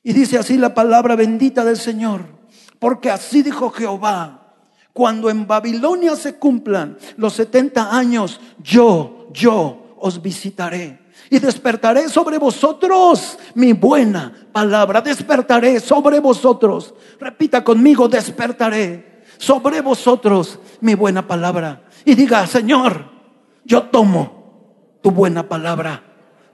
Y 0.04 0.14
dice 0.14 0.38
así 0.38 0.58
la 0.58 0.74
palabra 0.74 1.16
bendita 1.16 1.64
del 1.64 1.78
Señor. 1.78 2.41
Porque 2.82 3.12
así 3.12 3.44
dijo 3.44 3.70
Jehová, 3.70 4.56
cuando 4.92 5.30
en 5.30 5.46
Babilonia 5.46 6.16
se 6.16 6.40
cumplan 6.40 6.98
los 7.16 7.34
70 7.34 7.96
años, 7.96 8.42
yo, 8.58 9.28
yo 9.32 9.98
os 10.00 10.20
visitaré. 10.20 11.00
Y 11.30 11.38
despertaré 11.38 12.10
sobre 12.10 12.40
vosotros 12.40 13.38
mi 13.54 13.74
buena 13.74 14.34
palabra. 14.52 15.00
Despertaré 15.00 15.80
sobre 15.80 16.20
vosotros. 16.20 16.96
Repita 17.20 17.64
conmigo, 17.64 18.08
despertaré 18.08 19.22
sobre 19.38 19.82
vosotros 19.82 20.58
mi 20.80 20.96
buena 20.96 21.28
palabra. 21.28 21.84
Y 22.04 22.16
diga, 22.16 22.48
Señor, 22.48 23.06
yo 23.64 23.84
tomo 23.84 24.98
tu 25.04 25.12
buena 25.12 25.48
palabra. 25.48 26.02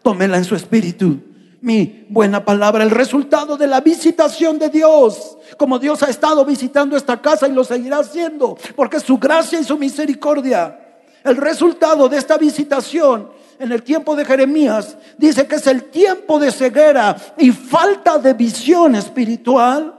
Tómela 0.03 0.35
en 0.35 0.43
su 0.43 0.55
espíritu. 0.55 1.21
Mi 1.67 2.05
buena 2.07 2.45
palabra, 2.45 2.81
el 2.81 2.91
resultado 2.91 3.57
de 3.57 3.67
la 3.67 3.81
visitación 3.81 4.57
de 4.57 4.69
Dios, 4.69 5.37
como 5.57 5.77
Dios 5.77 6.01
ha 6.01 6.09
estado 6.09 6.45
visitando 6.45 6.95
esta 6.95 7.21
casa 7.21 7.45
y 7.45 7.51
lo 7.51 7.65
seguirá 7.65 7.99
haciendo, 7.99 8.57
porque 8.73 9.01
su 9.01 9.17
gracia 9.17 9.59
y 9.59 9.65
su 9.65 9.77
misericordia, 9.77 10.79
el 11.25 11.35
resultado 11.35 12.07
de 12.07 12.19
esta 12.19 12.37
visitación 12.37 13.29
en 13.59 13.73
el 13.73 13.83
tiempo 13.83 14.15
de 14.15 14.23
Jeremías, 14.23 14.97
dice 15.17 15.45
que 15.45 15.55
es 15.55 15.67
el 15.67 15.83
tiempo 15.83 16.39
de 16.39 16.53
ceguera 16.53 17.17
y 17.37 17.51
falta 17.51 18.17
de 18.17 18.33
visión 18.33 18.95
espiritual, 18.95 19.93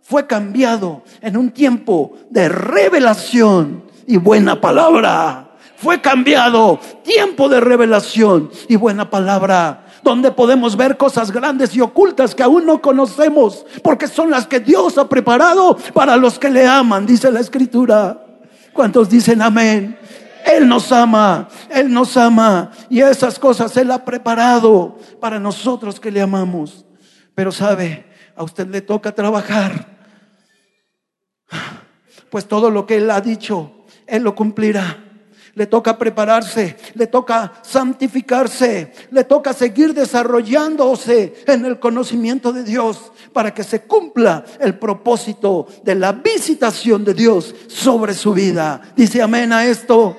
fue 0.00 0.26
cambiado 0.26 1.02
en 1.20 1.36
un 1.36 1.50
tiempo 1.50 2.16
de 2.30 2.48
revelación 2.48 3.84
y 4.06 4.16
buena 4.16 4.58
palabra. 4.58 5.48
Fue 5.76 6.00
cambiado 6.00 6.78
tiempo 7.02 7.48
de 7.48 7.60
revelación 7.60 8.50
y 8.68 8.76
buena 8.76 9.08
palabra 9.08 9.89
donde 10.02 10.32
podemos 10.32 10.76
ver 10.76 10.96
cosas 10.96 11.30
grandes 11.30 11.74
y 11.74 11.80
ocultas 11.80 12.34
que 12.34 12.42
aún 12.42 12.66
no 12.66 12.80
conocemos, 12.80 13.64
porque 13.82 14.06
son 14.06 14.30
las 14.30 14.46
que 14.46 14.60
Dios 14.60 14.98
ha 14.98 15.08
preparado 15.08 15.76
para 15.94 16.16
los 16.16 16.38
que 16.38 16.50
le 16.50 16.66
aman, 16.66 17.06
dice 17.06 17.30
la 17.30 17.40
escritura. 17.40 18.26
¿Cuántos 18.72 19.08
dicen 19.08 19.42
amén? 19.42 19.98
Él 20.46 20.66
nos 20.66 20.90
ama, 20.90 21.48
Él 21.68 21.92
nos 21.92 22.16
ama 22.16 22.70
y 22.88 23.00
esas 23.00 23.38
cosas 23.38 23.76
Él 23.76 23.90
ha 23.90 24.04
preparado 24.04 24.98
para 25.20 25.38
nosotros 25.38 26.00
que 26.00 26.10
le 26.10 26.20
amamos. 26.20 26.84
Pero 27.34 27.52
sabe, 27.52 28.06
a 28.34 28.42
usted 28.42 28.68
le 28.68 28.80
toca 28.80 29.14
trabajar, 29.14 29.98
pues 32.30 32.46
todo 32.46 32.70
lo 32.70 32.86
que 32.86 32.96
Él 32.96 33.10
ha 33.10 33.20
dicho, 33.20 33.84
Él 34.06 34.22
lo 34.22 34.34
cumplirá 34.34 35.09
le 35.60 35.66
toca 35.66 35.98
prepararse, 35.98 36.74
le 36.94 37.06
toca 37.06 37.52
santificarse, 37.60 38.94
le 39.10 39.24
toca 39.24 39.52
seguir 39.52 39.92
desarrollándose 39.92 41.34
en 41.46 41.66
el 41.66 41.78
conocimiento 41.78 42.50
de 42.50 42.64
Dios 42.64 43.12
para 43.34 43.52
que 43.52 43.62
se 43.62 43.82
cumpla 43.82 44.42
el 44.58 44.78
propósito 44.78 45.66
de 45.84 45.96
la 45.96 46.12
visitación 46.12 47.04
de 47.04 47.12
Dios 47.12 47.54
sobre 47.66 48.14
su 48.14 48.32
vida. 48.32 48.80
Dice 48.96 49.20
amén 49.20 49.52
a 49.52 49.66
esto. 49.66 50.16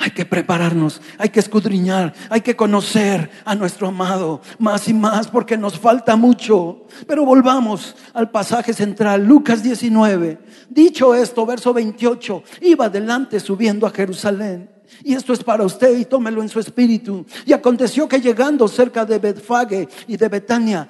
Hay 0.00 0.12
que 0.12 0.24
prepararnos, 0.24 1.02
hay 1.18 1.30
que 1.30 1.40
escudriñar, 1.40 2.14
hay 2.30 2.40
que 2.40 2.54
conocer 2.54 3.30
a 3.44 3.56
nuestro 3.56 3.88
amado 3.88 4.40
más 4.60 4.88
y 4.88 4.94
más 4.94 5.26
porque 5.26 5.58
nos 5.58 5.76
falta 5.76 6.14
mucho. 6.14 6.86
Pero 7.08 7.24
volvamos 7.24 7.96
al 8.14 8.30
pasaje 8.30 8.72
central, 8.72 9.26
Lucas 9.26 9.60
19. 9.60 10.38
Dicho 10.70 11.16
esto, 11.16 11.44
verso 11.44 11.74
28, 11.74 12.44
iba 12.60 12.84
adelante 12.84 13.40
subiendo 13.40 13.88
a 13.88 13.90
Jerusalén. 13.90 14.70
Y 15.02 15.14
esto 15.14 15.32
es 15.32 15.42
para 15.42 15.64
usted 15.64 15.98
y 15.98 16.04
tómelo 16.04 16.42
en 16.42 16.48
su 16.48 16.60
espíritu. 16.60 17.26
Y 17.44 17.52
aconteció 17.52 18.08
que 18.08 18.20
llegando 18.20 18.68
cerca 18.68 19.04
de 19.04 19.18
Betfage 19.18 19.88
y 20.06 20.16
de 20.16 20.28
Betania, 20.28 20.88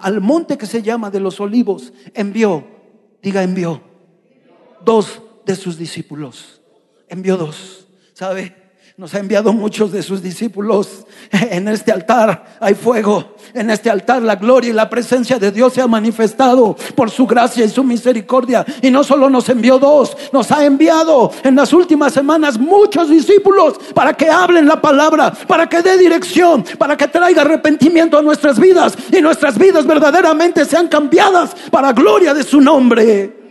al 0.00 0.20
monte 0.20 0.56
que 0.56 0.66
se 0.66 0.80
llama 0.80 1.10
de 1.10 1.18
los 1.18 1.40
olivos, 1.40 1.92
envió, 2.14 2.64
diga 3.20 3.42
envió, 3.42 3.82
dos 4.84 5.20
de 5.44 5.56
sus 5.56 5.76
discípulos. 5.76 6.60
Envió 7.08 7.36
dos 7.36 7.83
¿Sabe? 8.14 8.54
Nos 8.96 9.12
ha 9.12 9.18
enviado 9.18 9.52
muchos 9.52 9.90
de 9.90 10.04
sus 10.04 10.22
discípulos. 10.22 11.04
En 11.32 11.66
este 11.66 11.90
altar 11.90 12.58
hay 12.60 12.74
fuego. 12.74 13.34
En 13.52 13.68
este 13.70 13.90
altar 13.90 14.22
la 14.22 14.36
gloria 14.36 14.70
y 14.70 14.72
la 14.72 14.88
presencia 14.88 15.36
de 15.40 15.50
Dios 15.50 15.72
se 15.72 15.80
ha 15.80 15.88
manifestado 15.88 16.76
por 16.94 17.10
su 17.10 17.26
gracia 17.26 17.64
y 17.64 17.68
su 17.68 17.82
misericordia. 17.82 18.64
Y 18.82 18.92
no 18.92 19.02
solo 19.02 19.28
nos 19.28 19.48
envió 19.48 19.80
dos, 19.80 20.16
nos 20.32 20.52
ha 20.52 20.64
enviado 20.64 21.32
en 21.42 21.56
las 21.56 21.72
últimas 21.72 22.12
semanas 22.12 22.56
muchos 22.56 23.10
discípulos 23.10 23.80
para 23.94 24.14
que 24.14 24.30
hablen 24.30 24.68
la 24.68 24.80
palabra, 24.80 25.32
para 25.32 25.68
que 25.68 25.82
dé 25.82 25.98
dirección, 25.98 26.64
para 26.78 26.96
que 26.96 27.08
traiga 27.08 27.42
arrepentimiento 27.42 28.16
a 28.16 28.22
nuestras 28.22 28.60
vidas 28.60 28.96
y 29.10 29.20
nuestras 29.20 29.58
vidas 29.58 29.88
verdaderamente 29.88 30.64
sean 30.64 30.86
cambiadas 30.86 31.56
para 31.68 31.92
gloria 31.92 32.32
de 32.32 32.44
su 32.44 32.60
nombre. 32.60 33.43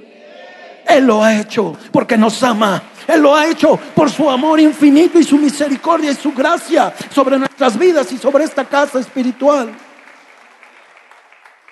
Él 0.88 1.06
lo 1.06 1.24
ha 1.24 1.40
hecho 1.40 1.76
porque 1.92 2.18
nos 2.18 2.42
ama 2.44 2.84
él 3.08 3.22
lo 3.22 3.36
ha 3.36 3.48
hecho 3.48 3.80
por 3.96 4.10
su 4.10 4.30
amor 4.30 4.60
infinito 4.60 5.20
y 5.20 5.24
su 5.24 5.38
misericordia 5.38 6.12
y 6.12 6.16
su 6.16 6.32
gracia 6.32 6.94
sobre 7.14 7.38
nuestras 7.38 7.78
vidas 7.78 8.12
y 8.12 8.18
sobre 8.18 8.44
esta 8.46 8.66
casa 8.66 9.00
espiritual. 9.00 9.74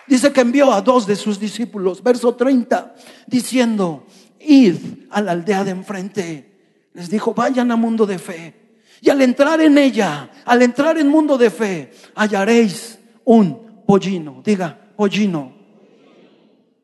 Dice 0.08 0.32
que 0.34 0.42
envió 0.42 0.74
a 0.74 0.82
dos 0.82 1.08
de 1.08 1.16
sus 1.16 1.40
discípulos, 1.40 2.04
verso 2.04 2.36
30, 2.36 2.96
diciendo, 3.28 4.06
id 4.40 4.76
a 5.10 5.22
la 5.22 5.32
aldea 5.32 5.64
de 5.64 5.72
enfrente. 5.72 6.52
Les 6.94 7.10
dijo, 7.10 7.34
vayan 7.34 7.72
a 7.72 7.78
mundo 7.78 8.06
de 8.06 8.20
fe. 8.20 8.54
Y 9.00 9.10
al 9.10 9.22
entrar 9.22 9.62
en 9.62 9.78
ella, 9.78 10.30
al 10.44 10.62
entrar 10.62 10.98
en 10.98 11.08
mundo 11.08 11.38
de 11.38 11.50
fe, 11.50 11.92
hallaréis 12.16 13.00
un 13.24 13.84
pollino. 13.88 14.42
Diga, 14.44 14.78
pollino. 14.98 15.61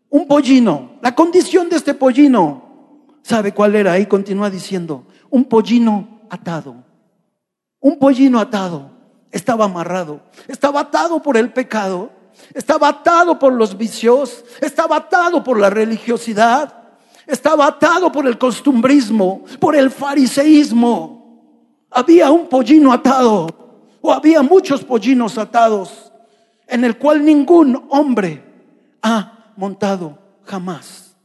Un 0.10 0.28
pollino. 0.28 0.98
La 1.02 1.14
condición 1.14 1.70
de 1.70 1.76
este 1.76 1.94
pollino 1.94 2.68
¿Sabe 3.28 3.54
cuál 3.54 3.76
era? 3.76 3.92
Ahí 3.92 4.06
continúa 4.06 4.50
diciendo, 4.50 5.06
un 5.30 5.44
pollino 5.44 6.22
atado. 6.30 6.78
Un 7.82 8.00
pollino 8.00 8.40
atado. 8.40 8.90
Estaba 9.30 9.66
amarrado. 9.66 10.22
Estaba 10.48 10.80
atado 10.80 11.22
por 11.22 11.36
el 11.36 11.52
pecado. 11.52 12.10
Estaba 12.54 12.88
atado 12.88 13.38
por 13.38 13.52
los 13.52 13.78
vicios. 13.78 14.46
Estaba 14.62 14.96
atado 14.96 15.44
por 15.44 15.60
la 15.60 15.70
religiosidad. 15.70 16.74
Estaba 17.26 17.68
atado 17.68 18.14
por 18.14 18.26
el 18.26 18.38
costumbrismo, 18.38 19.44
por 19.60 19.76
el 19.76 19.92
fariseísmo. 19.92 21.44
Había 21.92 22.32
un 22.32 22.48
pollino 22.48 22.94
atado. 22.94 23.48
O 24.00 24.14
había 24.14 24.42
muchos 24.42 24.86
pollinos 24.86 25.38
atados 25.38 26.14
en 26.66 26.86
el 26.86 26.98
cual 26.98 27.26
ningún 27.26 27.88
hombre 27.90 28.42
ha 29.02 29.37
montado 29.58 30.18
jamás. 30.46 31.16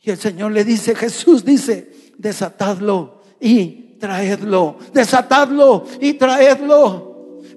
Y 0.00 0.10
el 0.10 0.18
Señor 0.18 0.52
le 0.52 0.64
dice, 0.64 0.94
Jesús 0.94 1.44
dice, 1.44 2.12
desatadlo 2.16 3.22
y 3.40 3.96
traedlo, 3.98 4.78
desatadlo 4.92 5.84
y 6.00 6.14
traedlo. 6.14 7.08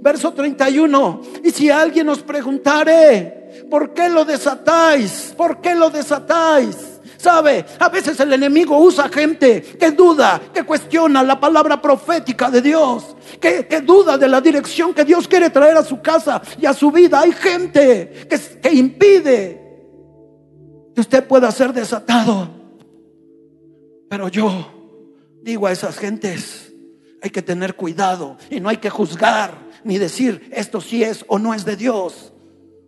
Verso 0.01 0.33
31, 0.33 1.21
y 1.43 1.51
si 1.51 1.69
alguien 1.69 2.09
os 2.09 2.23
preguntare, 2.23 3.67
¿por 3.69 3.93
qué 3.93 4.09
lo 4.09 4.25
desatáis? 4.25 5.33
¿Por 5.37 5.61
qué 5.61 5.75
lo 5.75 5.91
desatáis? 5.91 6.75
¿Sabe? 7.17 7.63
A 7.77 7.87
veces 7.89 8.19
el 8.19 8.33
enemigo 8.33 8.79
usa 8.79 9.07
gente 9.07 9.61
que 9.61 9.91
duda, 9.91 10.41
que 10.51 10.63
cuestiona 10.63 11.21
la 11.21 11.39
palabra 11.39 11.79
profética 11.79 12.49
de 12.49 12.63
Dios, 12.63 13.15
que, 13.39 13.67
que, 13.67 13.81
duda 13.81 14.17
de 14.17 14.27
la 14.27 14.41
dirección 14.41 14.91
que 14.91 15.05
Dios 15.05 15.27
quiere 15.27 15.51
traer 15.51 15.77
a 15.77 15.83
su 15.83 16.01
casa 16.01 16.41
y 16.59 16.65
a 16.65 16.73
su 16.73 16.91
vida. 16.91 17.19
Hay 17.19 17.31
gente 17.33 18.25
que, 18.27 18.39
que 18.59 18.73
impide 18.73 19.60
usted 21.01 21.27
pueda 21.27 21.51
ser 21.51 21.73
desatado. 21.73 22.49
Pero 24.09 24.29
yo 24.29 24.71
digo 25.41 25.67
a 25.67 25.71
esas 25.71 25.97
gentes, 25.97 26.73
hay 27.21 27.29
que 27.29 27.41
tener 27.41 27.75
cuidado 27.75 28.37
y 28.49 28.59
no 28.59 28.69
hay 28.69 28.77
que 28.77 28.89
juzgar 28.89 29.69
ni 29.83 29.97
decir 29.97 30.49
esto 30.51 30.79
sí 30.81 31.03
es 31.03 31.25
o 31.27 31.39
no 31.39 31.53
es 31.53 31.65
de 31.65 31.75
Dios. 31.75 32.33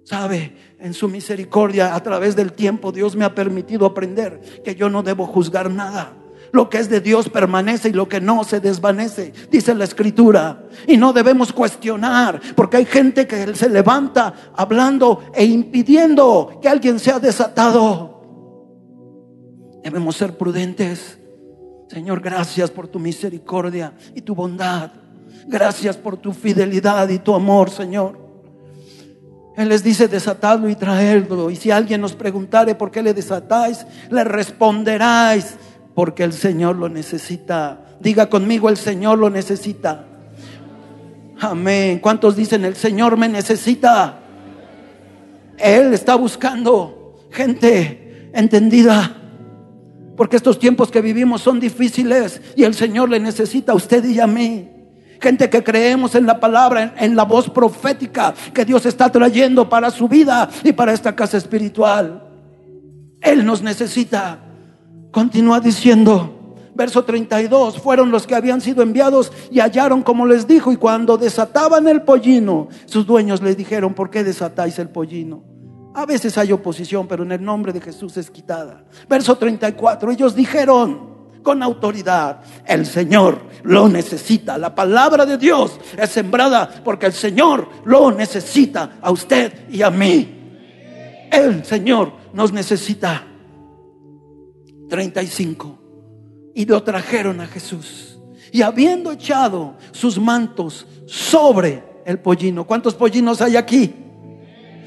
Sabe, 0.06 0.56
en 0.80 0.94
su 0.94 1.08
misericordia 1.08 1.96
a 1.96 2.04
través 2.04 2.36
del 2.36 2.54
tiempo 2.54 2.92
Dios 2.92 3.16
me 3.16 3.26
ha 3.26 3.36
permitido 3.36 3.86
aprender 3.86 4.42
que 4.64 4.76
yo 4.76 4.90
no 4.90 5.04
debo 5.04 5.26
juzgar 5.26 5.70
nada. 5.70 6.18
Lo 6.54 6.70
que 6.70 6.78
es 6.78 6.88
de 6.88 7.02
Dios 7.02 7.30
permanece 7.30 7.90
y 7.90 7.94
lo 7.94 8.08
que 8.08 8.22
no 8.22 8.44
se 8.44 8.60
desvanece, 8.60 9.34
dice 9.50 9.74
la 9.74 9.86
escritura. 9.86 10.66
Y 10.86 10.98
no 10.98 11.12
debemos 11.12 11.52
cuestionar, 11.52 12.40
porque 12.56 12.78
hay 12.78 12.86
gente 12.86 13.26
que 13.26 13.56
se 13.56 13.70
levanta 13.70 14.52
hablando 14.56 15.24
e 15.34 15.46
impidiendo 15.46 16.60
que 16.62 16.70
alguien 16.70 17.00
sea 17.00 17.18
desatado. 17.18 18.22
Debemos 19.84 20.16
ser 20.16 20.38
prudentes. 20.38 21.18
Señor, 21.88 22.22
gracias 22.22 22.70
por 22.70 22.88
tu 22.88 23.00
misericordia 23.00 23.92
y 24.14 24.22
tu 24.22 24.36
bondad. 24.36 24.92
Gracias 25.48 25.98
por 25.98 26.18
tu 26.18 26.34
fidelidad 26.34 27.10
y 27.10 27.18
tu 27.18 27.34
amor, 27.34 27.72
Señor. 27.72 28.22
Él 29.58 29.70
les 29.70 29.84
dice 29.84 30.08
desatadlo 30.08 30.70
y 30.70 30.76
traerlo. 30.76 31.50
Y 31.50 31.56
si 31.56 31.72
alguien 31.72 32.00
nos 32.00 32.14
preguntare 32.14 32.76
por 32.76 32.92
qué 32.92 33.02
le 33.02 33.16
desatáis, 33.16 33.88
le 34.12 34.24
responderáis 34.24 35.58
porque 35.96 36.24
el 36.24 36.34
Señor 36.34 36.76
lo 36.76 36.90
necesita. 36.90 37.80
Diga 38.00 38.30
conmigo, 38.30 38.70
el 38.70 38.78
Señor 38.78 39.20
lo 39.20 39.30
necesita. 39.30 40.06
Amén. 41.40 42.00
¿Cuántos 42.00 42.36
dicen, 42.36 42.66
el 42.66 42.76
Señor 42.76 43.18
me 43.18 43.28
necesita? 43.28 44.20
Él 45.58 45.94
está 45.94 46.16
buscando 46.16 47.28
gente 47.32 48.30
entendida. 48.34 49.18
Porque 50.16 50.36
estos 50.36 50.60
tiempos 50.60 50.92
que 50.92 51.02
vivimos 51.02 51.42
son 51.42 51.60
difíciles 51.60 52.42
y 52.56 52.64
el 52.64 52.74
Señor 52.76 53.10
le 53.10 53.20
necesita 53.20 53.72
a 53.72 53.76
usted 53.76 54.04
y 54.06 54.20
a 54.20 54.28
mí. 54.28 54.70
Gente 55.20 55.50
que 55.50 55.64
creemos 55.64 56.16
en 56.16 56.26
la 56.26 56.40
palabra, 56.40 56.94
en, 56.98 57.16
la 57.16 57.24
voz 57.24 57.50
profética 57.50 58.34
que 58.54 58.66
Dios 58.66 58.86
está 58.86 59.12
trayendo 59.12 59.70
para 59.70 59.90
su 59.90 60.08
vida 60.08 60.50
y 60.64 60.74
para 60.74 60.94
esta 60.94 61.16
casa 61.16 61.38
espiritual. 61.38 62.24
Él 63.22 63.46
nos 63.46 63.62
necesita. 63.62 64.43
Continúa 65.14 65.60
diciendo, 65.60 66.44
Verso 66.76 67.04
32, 67.04 67.78
fueron 67.78 68.10
los 68.10 68.26
que 68.26 68.34
habían 68.34 68.60
sido 68.60 68.82
enviados 68.82 69.32
y 69.52 69.60
hallaron 69.60 70.02
como 70.02 70.26
les 70.26 70.48
dijo, 70.48 70.72
y 70.72 70.78
cuando 70.78 71.18
desataban 71.18 71.88
el 71.88 72.02
pollino, 72.02 72.68
sus 72.86 73.06
dueños 73.06 73.44
les 73.44 73.56
dijeron, 73.56 73.94
¿por 73.94 74.10
qué 74.10 74.24
desatáis 74.24 74.80
el 74.80 74.90
pollino? 74.90 75.44
A 75.94 76.08
veces 76.08 76.36
hay 76.40 76.52
oposición, 76.52 77.08
pero 77.08 77.22
en 77.22 77.32
el 77.32 77.44
nombre 77.44 77.72
de 77.72 77.80
Jesús 77.80 78.18
es 78.18 78.32
quitada. 78.32 78.86
Verso 79.08 79.38
34, 79.38 80.12
ellos 80.12 80.34
dijeron 80.34 81.14
con 81.44 81.62
autoridad, 81.62 82.40
el 82.66 82.88
Señor 82.88 83.40
lo 83.62 83.88
necesita. 83.88 84.58
La 84.58 84.74
palabra 84.74 85.28
de 85.28 85.38
Dios 85.38 85.80
es 85.96 86.10
sembrada 86.10 86.82
porque 86.84 87.06
el 87.06 87.14
Señor 87.14 87.70
lo 87.86 88.12
necesita 88.12 88.98
a 89.00 89.12
usted 89.12 89.70
y 89.70 89.84
a 89.84 89.92
mí. 89.92 91.30
El 91.32 91.64
Señor 91.64 92.14
nos 92.34 92.52
necesita. 92.52 93.28
35 94.94 96.52
y 96.54 96.68
lo 96.68 96.84
trajeron 96.84 97.42
a 97.42 97.48
Jesús. 97.48 98.20
Y 98.52 98.62
habiendo 98.62 99.12
echado 99.12 99.74
sus 99.92 100.20
mantos 100.20 100.86
sobre 101.08 101.84
el 102.06 102.20
pollino, 102.20 102.64
¿cuántos 102.64 102.94
pollinos 102.94 103.42
hay 103.42 103.56
aquí? 103.56 103.92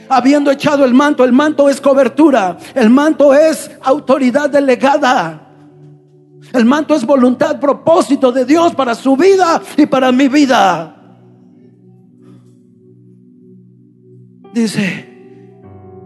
Habiendo 0.08 0.52
echado 0.52 0.84
el 0.84 0.94
manto, 0.94 1.24
el 1.24 1.32
manto 1.32 1.68
es 1.68 1.80
cobertura, 1.80 2.56
el 2.76 2.88
manto 2.88 3.34
es 3.34 3.68
autoridad 3.82 4.48
delegada. 4.48 5.42
El 6.52 6.64
manto 6.64 6.94
es 6.94 7.04
voluntad, 7.04 7.58
propósito 7.58 8.30
de 8.30 8.44
Dios 8.44 8.76
para 8.76 8.94
su 8.94 9.16
vida 9.16 9.60
y 9.76 9.86
para 9.86 10.12
mi 10.12 10.28
vida. 10.28 11.18
Dice, 14.54 15.58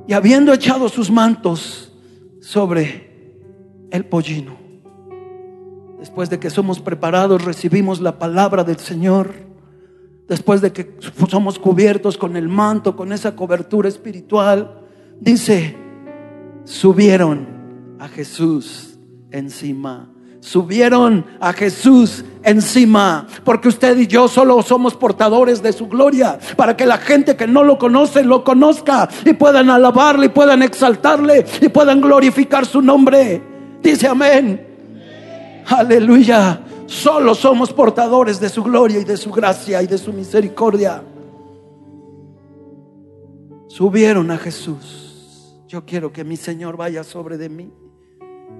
y 0.08 0.14
habiendo 0.14 0.54
echado 0.54 0.88
sus 0.88 1.10
mantos 1.10 1.92
sobre 2.40 3.09
el 3.90 4.04
pollino, 4.04 4.56
después 5.98 6.30
de 6.30 6.38
que 6.38 6.50
somos 6.50 6.80
preparados, 6.80 7.44
recibimos 7.44 8.00
la 8.00 8.18
palabra 8.18 8.64
del 8.64 8.78
Señor, 8.78 9.32
después 10.28 10.60
de 10.60 10.72
que 10.72 10.96
somos 11.28 11.58
cubiertos 11.58 12.16
con 12.16 12.36
el 12.36 12.48
manto, 12.48 12.96
con 12.96 13.12
esa 13.12 13.34
cobertura 13.34 13.88
espiritual, 13.88 14.82
dice, 15.20 15.76
subieron 16.64 17.46
a 17.98 18.08
Jesús 18.08 18.98
encima. 19.30 20.08
Subieron 20.40 21.26
a 21.38 21.52
Jesús 21.52 22.24
encima, 22.42 23.26
porque 23.44 23.68
usted 23.68 23.98
y 23.98 24.06
yo 24.06 24.26
solo 24.26 24.62
somos 24.62 24.94
portadores 24.94 25.62
de 25.62 25.74
su 25.74 25.86
gloria, 25.86 26.38
para 26.56 26.78
que 26.78 26.86
la 26.86 26.96
gente 26.96 27.36
que 27.36 27.46
no 27.46 27.62
lo 27.62 27.76
conoce 27.76 28.24
lo 28.24 28.42
conozca 28.42 29.06
y 29.26 29.34
puedan 29.34 29.68
alabarle 29.68 30.26
y 30.26 30.30
puedan 30.30 30.62
exaltarle 30.62 31.44
y 31.60 31.68
puedan 31.68 32.00
glorificar 32.00 32.64
su 32.64 32.80
nombre. 32.80 33.49
Dice 33.82 34.06
amén. 34.06 34.66
Aleluya. 35.66 36.60
Solo 36.86 37.34
somos 37.34 37.72
portadores 37.72 38.40
de 38.40 38.48
su 38.48 38.64
gloria 38.64 38.98
y 38.98 39.04
de 39.04 39.16
su 39.16 39.30
gracia 39.30 39.80
y 39.82 39.86
de 39.86 39.96
su 39.96 40.12
misericordia. 40.12 41.02
Subieron 43.68 44.30
a 44.32 44.38
Jesús. 44.38 45.54
Yo 45.68 45.86
quiero 45.86 46.12
que 46.12 46.24
mi 46.24 46.36
Señor 46.36 46.76
vaya 46.76 47.04
sobre 47.04 47.38
de 47.38 47.48
mí 47.48 47.72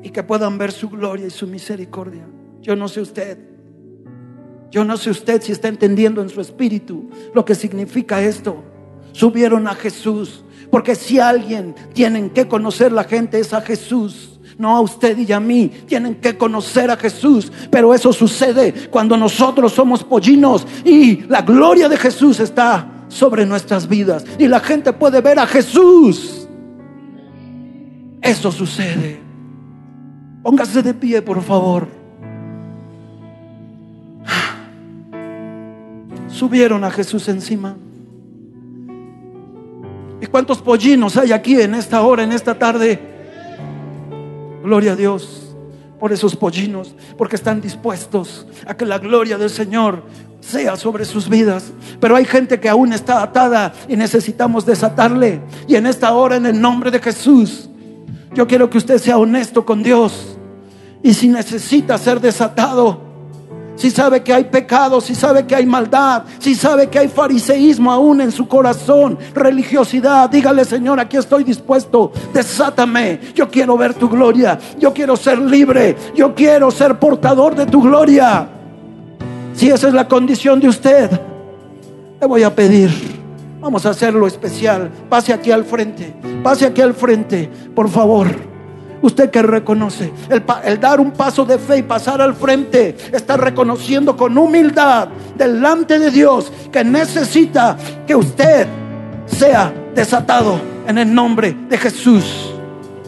y 0.03 0.11
que 0.11 0.23
puedan 0.23 0.59
ver 0.59 0.71
su 0.71 0.89
gloria 0.89 1.27
y 1.27 1.31
su 1.31 1.49
misericordia. 1.49 2.25
Yo 2.61 2.77
no 2.77 2.87
sé 2.87 3.01
usted. 3.01 3.37
Yo 4.71 4.85
no 4.85 4.97
sé 4.97 5.11
usted 5.11 5.43
si 5.43 5.51
está 5.51 5.67
entendiendo 5.67 6.23
en 6.23 6.29
su 6.29 6.41
espíritu 6.41 7.11
lo 7.35 7.45
que 7.45 7.57
significa 7.57 8.23
esto. 8.23 8.63
Subieron 9.11 9.67
a 9.67 9.75
Jesús. 9.75 10.45
Porque 10.71 10.95
si 10.95 11.19
alguien 11.19 11.75
tienen 11.93 12.31
que 12.31 12.47
conocer 12.47 12.93
la 12.93 13.03
gente 13.03 13.41
es 13.41 13.53
a 13.53 13.61
Jesús 13.61 14.40
no 14.61 14.77
a 14.77 14.81
usted 14.83 15.17
y 15.19 15.33
a 15.33 15.41
mí. 15.41 15.69
Tienen 15.87 16.17
que 16.17 16.37
conocer 16.37 16.91
a 16.91 16.97
Jesús. 16.97 17.51
Pero 17.71 17.95
eso 17.95 18.13
sucede 18.13 18.73
cuando 18.91 19.17
nosotros 19.17 19.73
somos 19.73 20.05
pollinos 20.05 20.67
y 20.85 21.23
la 21.23 21.41
gloria 21.43 21.89
de 21.89 21.97
Jesús 21.97 22.39
está 22.39 22.87
sobre 23.09 23.47
nuestras 23.47 23.89
vidas. 23.89 24.25
Y 24.39 24.47
la 24.47 24.61
gente 24.61 24.93
puede 24.93 25.21
ver 25.23 25.39
a 25.39 25.47
Jesús. 25.47 26.47
Eso 28.21 28.53
sucede. 28.53 29.19
Póngase 30.43 30.83
de 30.83 30.93
pie, 30.93 31.23
por 31.23 31.43
favor. 31.43 31.89
Subieron 36.29 36.85
a 36.85 36.91
Jesús 36.91 37.29
encima. 37.29 37.77
¿Y 40.21 40.27
cuántos 40.27 40.61
pollinos 40.61 41.17
hay 41.17 41.33
aquí 41.33 41.59
en 41.59 41.75
esta 41.75 42.03
hora, 42.03 42.23
en 42.23 42.33
esta 42.33 42.59
tarde? 42.59 43.10
Gloria 44.63 44.93
a 44.93 44.97
Dios 44.97 45.55
por 45.99 46.13
esos 46.13 46.35
pollinos, 46.35 46.95
porque 47.19 47.37
están 47.37 47.61
dispuestos 47.61 48.47
a 48.67 48.75
que 48.75 48.87
la 48.87 48.99
gloria 48.99 49.37
del 49.37 49.51
Señor 49.51 50.03
sea 50.41 50.77
sobre 50.77 51.05
sus 51.05 51.29
vidas. 51.29 51.73
Pero 52.01 52.17
hay 52.17 52.25
gente 52.25 52.59
que 52.59 52.69
aún 52.69 52.93
está 52.93 53.23
atada 53.23 53.75
y 53.87 53.97
necesitamos 53.97 54.65
desatarle. 54.65 55.43
Y 55.69 55.77
en 55.77 55.87
esta 55.87 56.13
hora, 56.15 56.37
en 56.37 56.47
el 56.47 56.61
nombre 56.61 56.91
de 56.91 57.01
Jesús, 57.01 57.69
yo 58.35 58.47
quiero 58.47 58.71
que 58.71 58.79
usted 58.79 58.99
sea 58.99 59.19
honesto 59.19 59.67
con 59.67 59.83
Dios. 59.83 60.39
Y 61.03 61.15
si 61.15 61.29
necesita 61.29 61.99
ser 61.99 62.21
desatado, 62.21 63.10
si 63.81 63.91
sabe 63.91 64.23
que 64.23 64.35
hay 64.35 64.45
pecado, 64.45 65.01
si 65.01 65.15
sabe 65.15 65.47
que 65.47 65.55
hay 65.55 65.65
maldad, 65.65 66.25
si 66.39 66.55
sabe 66.55 66.89
que 66.89 66.99
hay 66.99 67.09
fariseísmo 67.09 67.91
aún 67.91 68.21
en 68.21 68.31
su 68.31 68.47
corazón, 68.47 69.19
religiosidad, 69.35 70.29
dígale 70.29 70.67
Señor, 70.67 71.01
aquí 71.01 71.17
estoy 71.17 71.45
dispuesto, 71.45 72.13
desátame, 72.35 73.19
yo 73.35 73.49
quiero 73.49 73.79
ver 73.79 73.95
tu 73.95 74.07
gloria, 74.11 74.59
yo 74.79 74.93
quiero 74.93 75.17
ser 75.17 75.39
libre, 75.39 75.97
yo 76.15 76.35
quiero 76.35 76.71
ser 76.71 76.99
portador 76.99 77.55
de 77.55 77.65
tu 77.65 77.81
gloria. 77.81 78.51
Si 79.55 79.71
esa 79.71 79.89
es 79.89 79.95
la 79.95 80.07
condición 80.07 80.61
de 80.61 80.69
usted, 80.69 81.11
le 82.21 82.27
voy 82.27 82.43
a 82.43 82.55
pedir, 82.55 82.91
vamos 83.63 83.87
a 83.87 83.91
hacerlo 83.91 84.27
especial, 84.27 84.91
pase 85.09 85.33
aquí 85.33 85.53
al 85.53 85.65
frente, 85.65 86.15
pase 86.43 86.67
aquí 86.67 86.83
al 86.83 86.93
frente, 86.93 87.49
por 87.75 87.89
favor. 87.89 88.29
Usted 89.03 89.31
que 89.31 89.43
reconoce 89.43 90.13
el, 90.29 90.81
dar 90.81 91.01
un 91.01 91.13
paso 91.13 91.45
de 91.45 91.59
fe 91.59 91.79
y 91.79 91.83
pasar 91.83 92.21
al 92.21 92.35
frente, 92.35 92.97
está 93.13 93.37
reconociendo 93.37 94.17
con 94.17 94.37
humildad 94.37 95.09
delante 95.37 95.99
de 95.99 96.11
Dios 96.11 96.53
que 96.71 96.85
necesita 96.85 97.77
que 98.07 98.15
usted 98.15 98.67
sea 99.27 99.73
desatado 99.95 100.61
en 100.87 100.99
el 100.99 101.15
nombre 101.15 101.57
de 101.69 101.79
Jesús. 101.79 102.53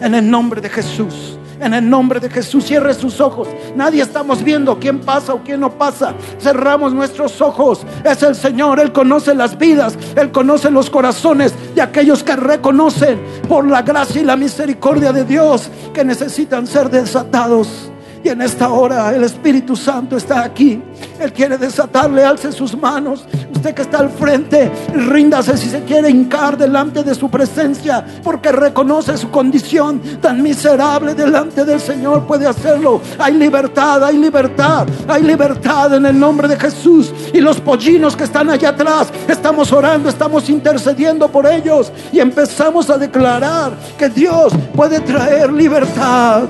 En 0.01 0.15
el 0.15 0.29
nombre 0.29 0.61
de 0.61 0.69
Jesús. 0.69 1.39
En 1.62 1.75
el 1.75 1.88
nombre 1.88 2.18
de 2.18 2.29
Jesús, 2.29 2.64
cierre 2.64 2.92
sus 2.92 3.20
ojos. 3.20 3.46
Nadie 3.77 4.03
estamos 4.03 4.42
viendo 4.42 4.81
quién 4.81 4.98
pasa 4.98 5.33
o 5.33 5.44
quién 5.44 5.61
no 5.61 5.70
pasa. 5.70 6.12
Cerramos 6.40 6.92
nuestros 6.92 7.40
ojos. 7.40 7.87
Es 8.05 8.20
el 8.25 8.35
Señor. 8.35 8.81
Él 8.81 8.92
conoce 8.92 9.33
las 9.33 9.57
vidas. 9.57 9.96
Él 10.16 10.33
conoce 10.33 10.72
los 10.72 10.90
corazones 10.90 11.55
de 11.77 11.83
aquellos 11.83 12.25
que 12.25 12.35
reconocen 12.35 13.22
por 13.48 13.64
la 13.64 13.83
gracia 13.83 14.20
y 14.20 14.25
la 14.25 14.37
misericordia 14.37 15.12
de 15.12 15.25
Dios 15.25 15.70
que 15.94 16.05
necesitan 16.05 16.66
ser 16.66 16.90
desatados. 16.90 17.92
Y 18.25 18.29
en 18.29 18.41
esta 18.41 18.69
hora 18.71 19.15
el 19.15 19.25
Espíritu 19.25 19.75
Santo 19.75 20.17
está 20.17 20.45
aquí. 20.45 20.81
Él 21.19 21.33
quiere 21.33 21.59
desatarle, 21.59 22.25
alce 22.25 22.53
sus 22.53 22.77
manos. 22.77 23.25
Usted 23.53 23.75
que 23.75 23.83
está 23.83 23.99
al 23.99 24.11
frente, 24.11 24.71
ríndase 24.93 25.57
si 25.57 25.69
se 25.69 25.83
quiere 25.83 26.11
hincar 26.11 26.57
delante 26.57 27.03
de 27.03 27.15
su 27.15 27.31
presencia, 27.31 28.05
porque 28.23 28.51
reconoce 28.51 29.17
su 29.17 29.31
condición 29.31 30.01
tan 30.21 30.43
miserable 30.43 31.15
delante 31.15 31.65
del 31.65 31.81
Señor. 31.81 32.27
Puede 32.27 32.47
hacerlo. 32.47 33.01
Hay 33.19 33.35
libertad, 33.35 34.05
hay 34.05 34.19
libertad, 34.19 34.87
hay 35.09 35.23
libertad 35.23 35.95
en 35.95 36.07
el 36.07 36.19
nombre 36.19 36.49
de 36.49 36.59
Jesús. 36.59 37.13
Y 37.33 37.41
los 37.41 37.61
pollinos 37.61 38.17
que 38.17 38.25
están 38.25 38.51
allá 38.51 38.71
atrás, 38.71 39.09
estamos 39.29 39.73
orando, 39.73 40.09
estamos 40.09 40.49
intercediendo 40.49 41.29
por 41.29 41.47
ellos 41.47 41.93
y 42.13 42.21
empezamos 42.21 42.89
a 42.91 42.99
declarar 42.99 43.73
que 43.99 44.09
Dios 44.09 44.53
puede 44.75 45.01
traer 45.01 45.53
libertad. 45.53 46.49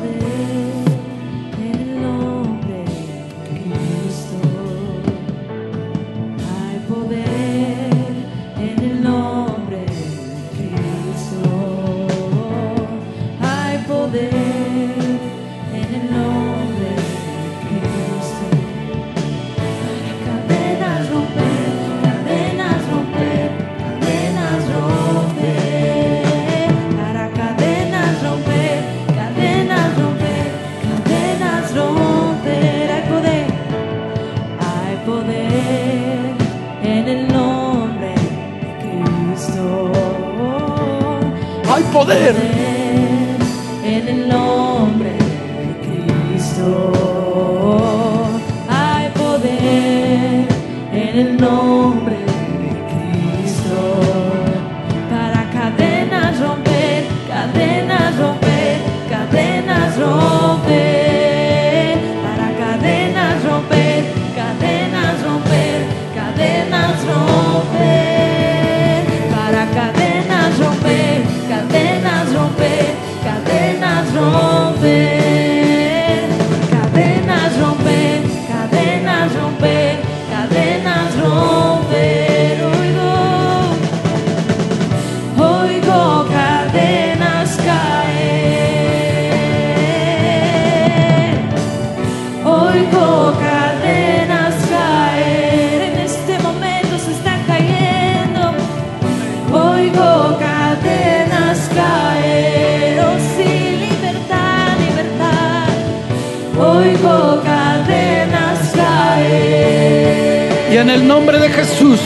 En 110.83 110.91
el 110.91 111.07
nombre 111.07 111.39
de 111.39 111.49
Jesús 111.49 112.01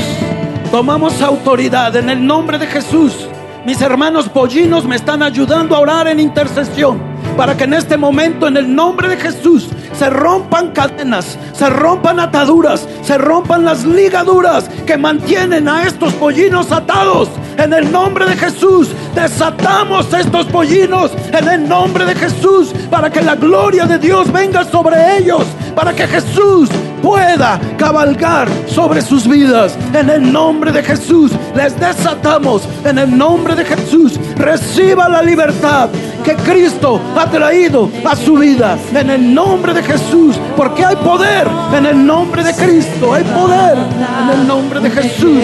tomamos 0.70 1.22
autoridad. 1.22 1.96
En 1.96 2.10
el 2.10 2.24
nombre 2.26 2.58
de 2.58 2.66
Jesús. 2.66 3.26
Mis 3.66 3.80
hermanos 3.80 4.28
pollinos 4.28 4.84
me 4.84 4.94
están 4.94 5.24
ayudando 5.24 5.74
a 5.74 5.80
orar 5.80 6.06
en 6.06 6.20
intercesión. 6.20 7.00
Para 7.36 7.56
que 7.56 7.64
en 7.64 7.74
este 7.74 7.96
momento, 7.96 8.46
en 8.46 8.56
el 8.56 8.72
nombre 8.72 9.08
de 9.08 9.16
Jesús, 9.16 9.68
se 9.92 10.08
rompan 10.08 10.70
cadenas, 10.70 11.36
se 11.52 11.68
rompan 11.68 12.20
ataduras, 12.20 12.86
se 13.02 13.18
rompan 13.18 13.64
las 13.64 13.84
ligaduras 13.84 14.68
que 14.86 14.96
mantienen 14.96 15.68
a 15.68 15.82
estos 15.82 16.14
pollinos 16.14 16.70
atados. 16.70 17.28
En 17.58 17.72
el 17.72 17.90
nombre 17.90 18.26
de 18.26 18.36
Jesús, 18.36 18.90
desatamos 19.16 20.14
estos 20.14 20.46
pollinos 20.46 21.10
en 21.32 21.48
el 21.48 21.68
nombre 21.68 22.04
de 22.04 22.14
Jesús 22.14 22.72
para 22.88 23.10
que 23.10 23.20
la 23.20 23.34
gloria 23.34 23.84
de 23.84 23.98
Dios 23.98 24.30
venga 24.30 24.62
sobre 24.62 25.18
ellos, 25.18 25.42
para 25.74 25.92
que 25.92 26.06
Jesús 26.06 26.70
pueda 27.06 27.60
cabalgar 27.78 28.48
sobre 28.66 29.00
sus 29.00 29.28
vidas. 29.28 29.78
En 29.94 30.10
el 30.10 30.32
nombre 30.32 30.72
de 30.72 30.82
Jesús, 30.82 31.30
les 31.54 31.78
desatamos. 31.78 32.68
En 32.84 32.98
el 32.98 33.16
nombre 33.16 33.54
de 33.54 33.64
Jesús, 33.64 34.18
reciba 34.36 35.08
la 35.08 35.22
libertad 35.22 35.88
que 36.24 36.34
Cristo 36.34 37.00
ha 37.16 37.26
traído 37.30 37.88
a 38.04 38.16
su 38.16 38.34
vida. 38.34 38.76
En 38.92 39.08
el 39.10 39.32
nombre 39.32 39.72
de 39.72 39.84
Jesús, 39.84 40.36
porque 40.56 40.84
hay 40.84 40.96
poder 40.96 41.46
en 41.72 41.86
el 41.86 42.04
nombre 42.04 42.42
de 42.42 42.52
Cristo. 42.52 43.14
Hay 43.14 43.22
poder 43.22 43.78
en 43.78 44.40
el 44.40 44.48
nombre 44.48 44.80
de 44.80 44.90
Jesús. 44.90 45.38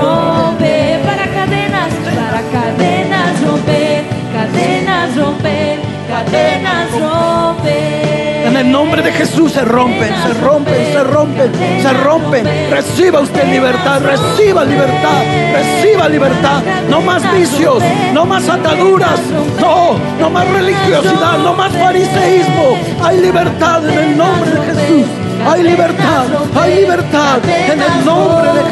Romper. 0.00 1.00
Para 1.02 1.26
cadenas, 1.26 1.92
para 2.04 2.40
cadenas 2.54 3.40
romper, 3.44 4.04
cadenas 4.32 5.16
romper, 5.16 5.78
cadenas 6.08 6.90
romper. 6.92 8.16
En 8.46 8.56
el 8.56 8.70
nombre 8.70 9.02
de 9.02 9.10
Jesús 9.10 9.52
se 9.52 9.64
rompen, 9.64 10.08
se 10.22 10.34
rompen, 10.34 10.92
se 10.92 11.02
rompen, 11.02 11.52
se 11.82 11.92
rompen. 11.92 12.46
Reciba 12.70 13.20
usted 13.20 13.44
libertad, 13.50 14.00
reciba 14.00 14.64
libertad, 14.64 15.22
reciba 15.52 16.08
libertad. 16.08 16.62
No 16.88 17.00
más 17.00 17.22
vicios, 17.32 17.82
no 18.14 18.24
más 18.24 18.48
ataduras, 18.48 19.18
no, 19.60 19.98
no 20.20 20.30
más 20.30 20.48
religiosidad, 20.48 21.38
no 21.38 21.54
más 21.54 21.72
fariseísmo. 21.72 22.78
Hay 23.02 23.20
libertad 23.20 23.88
en 23.88 23.98
el 23.98 24.16
nombre 24.16 24.50
de 24.50 24.60
Jesús. 24.60 25.06
Hay 25.44 25.62
libertad, 25.62 26.24
hay 26.54 26.74
libertad 26.76 27.38
en 27.44 27.80
el 27.80 28.04
nombre 28.04 28.52
de 28.52 28.65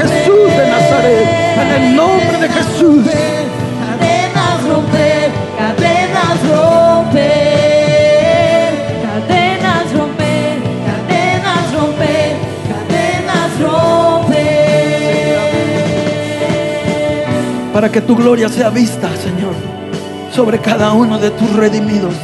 Cadenas 2.65 3.45
cadenas 3.81 4.63
cadenas 9.05 9.93
romper, 9.93 10.63
cadenas 10.87 11.73
romper, 11.75 12.37
cadenas 12.69 13.61
romper. 13.61 14.65
para 17.73 17.91
que 17.91 18.01
tu 18.01 18.17
gloria 18.17 18.49
sea 18.49 18.71
vista, 18.71 19.09
Señor, 19.17 19.55
sobre 20.33 20.59
cada 20.59 20.93
uno 20.93 21.19
de 21.19 21.31
tus 21.31 21.53
redimidos, 21.55 22.15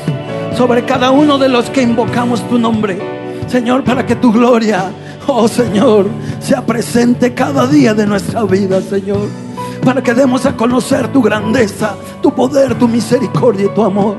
sobre 0.57 0.85
cada 0.85 1.11
uno 1.11 1.39
de 1.39 1.49
los 1.49 1.69
que 1.71 1.83
invocamos 1.83 2.49
tu 2.49 2.59
nombre. 2.59 2.99
Señor, 3.47 3.85
para 3.85 4.07
que 4.07 4.15
tu 4.17 4.33
gloria, 4.33 4.93
oh 5.27 5.49
Señor, 5.49 6.07
sea 6.39 6.65
presente 6.65 7.35
cada 7.35 7.67
día 7.67 7.95
de 7.95 8.07
nuestra 8.07 8.45
vida, 8.45 8.81
Señor. 8.81 9.50
Para 9.85 10.03
que 10.03 10.15
demos 10.15 10.47
a 10.47 10.57
conocer 10.57 11.09
tu 11.09 11.23
grandeza, 11.23 11.97
tu 12.23 12.33
poder, 12.33 12.75
tu 12.79 12.87
misericordia 12.87 13.67
y 13.67 13.75
tu 13.75 13.83
amor. 13.83 14.17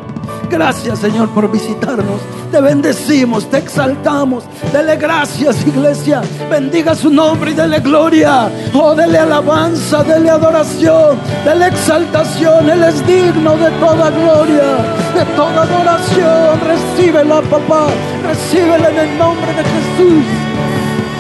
Gracias, 0.50 1.00
Señor, 1.00 1.30
por 1.30 1.50
visitarnos. 1.50 2.20
Te 2.52 2.60
bendecimos, 2.60 3.50
te 3.50 3.60
exaltamos. 3.60 4.44
Dele 4.74 4.98
gracias, 4.98 5.66
iglesia. 5.66 6.22
Bendiga 6.50 6.94
su 6.94 7.10
nombre 7.10 7.52
y 7.52 7.54
dele 7.54 7.80
gloria. 7.80 8.52
Oh, 8.74 8.94
dele 8.94 9.20
alabanza, 9.20 10.04
dele 10.04 10.30
adoración, 10.30 11.18
dele 11.46 11.68
exaltación. 11.68 12.70
Él 12.70 12.84
es 12.84 13.08
digno 13.08 13.56
de 13.56 13.72
toda 13.80 14.10
gloria, 14.10 14.78
de 15.16 15.26
toda 15.38 15.64
adoración. 15.64 16.60
Recíbela, 16.68 17.42
papá. 17.44 17.88
Recíbela 18.28 18.90
en 18.90 18.98
el 18.98 19.18
nombre 19.18 19.48
de 19.54 19.64
Jesús. 19.64 20.26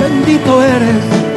Bendito 0.01 0.61
eres. 0.61 1.30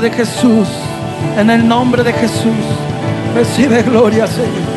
De 0.00 0.10
Jesús, 0.10 0.68
en 1.38 1.50
el 1.50 1.66
nombre 1.66 2.02
de 2.02 2.12
Jesús, 2.12 2.64
recibe 3.34 3.82
gloria, 3.82 4.26
Señor. 4.26 4.74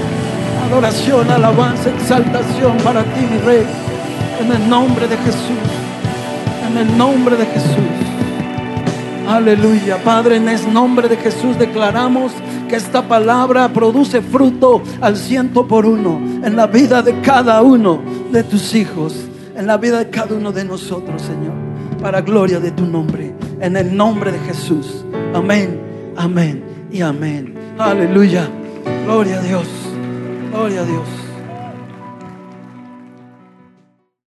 Adoración, 0.70 1.30
alabanza, 1.32 1.90
exaltación 1.90 2.78
para 2.84 3.04
ti, 3.04 3.22
mi 3.32 3.38
Rey. 3.40 3.66
En 4.42 4.52
el 4.52 4.70
nombre 4.70 5.08
de 5.08 5.18
Jesús, 5.18 5.68
en 6.70 6.78
el 6.78 6.98
nombre 6.98 7.36
de 7.36 7.46
Jesús. 7.46 8.08
Aleluya, 9.28 9.98
Padre, 10.04 10.38
en 10.38 10.48
el 10.48 10.74
nombre 10.74 11.10
de 11.10 11.18
Jesús 11.18 11.58
declaramos 11.58 12.32
que 12.70 12.76
esta 12.76 13.08
palabra 13.08 13.68
produce 13.70 14.22
fruto 14.22 14.82
al 15.02 15.18
ciento 15.18 15.68
por 15.68 15.86
uno 15.86 16.22
en 16.44 16.56
la 16.56 16.68
vida 16.68 17.02
de 17.02 17.20
cada 17.22 17.62
uno 17.62 18.02
de 18.32 18.44
tus 18.44 18.74
hijos, 18.76 19.16
en 19.56 19.68
la 19.68 19.78
vida 19.78 20.00
de 20.00 20.10
cada 20.10 20.36
uno 20.36 20.52
de 20.52 20.64
nosotros, 20.64 21.22
Señor, 21.22 21.54
para 22.02 22.22
gloria 22.22 22.60
de 22.60 22.72
tu 22.72 22.86
nombre, 22.86 23.34
en 23.60 23.76
el 23.76 23.96
nombre 23.96 24.32
de 24.32 24.40
Jesús. 24.40 25.04
Amén, 25.38 25.80
amén 26.18 26.64
y 26.92 27.02
amén. 27.02 27.54
Aleluya, 27.78 28.50
gloria 29.06 29.38
a 29.38 29.44
Dios, 29.44 29.68
gloria 30.52 30.82
a 30.82 30.84
Dios. 30.84 31.17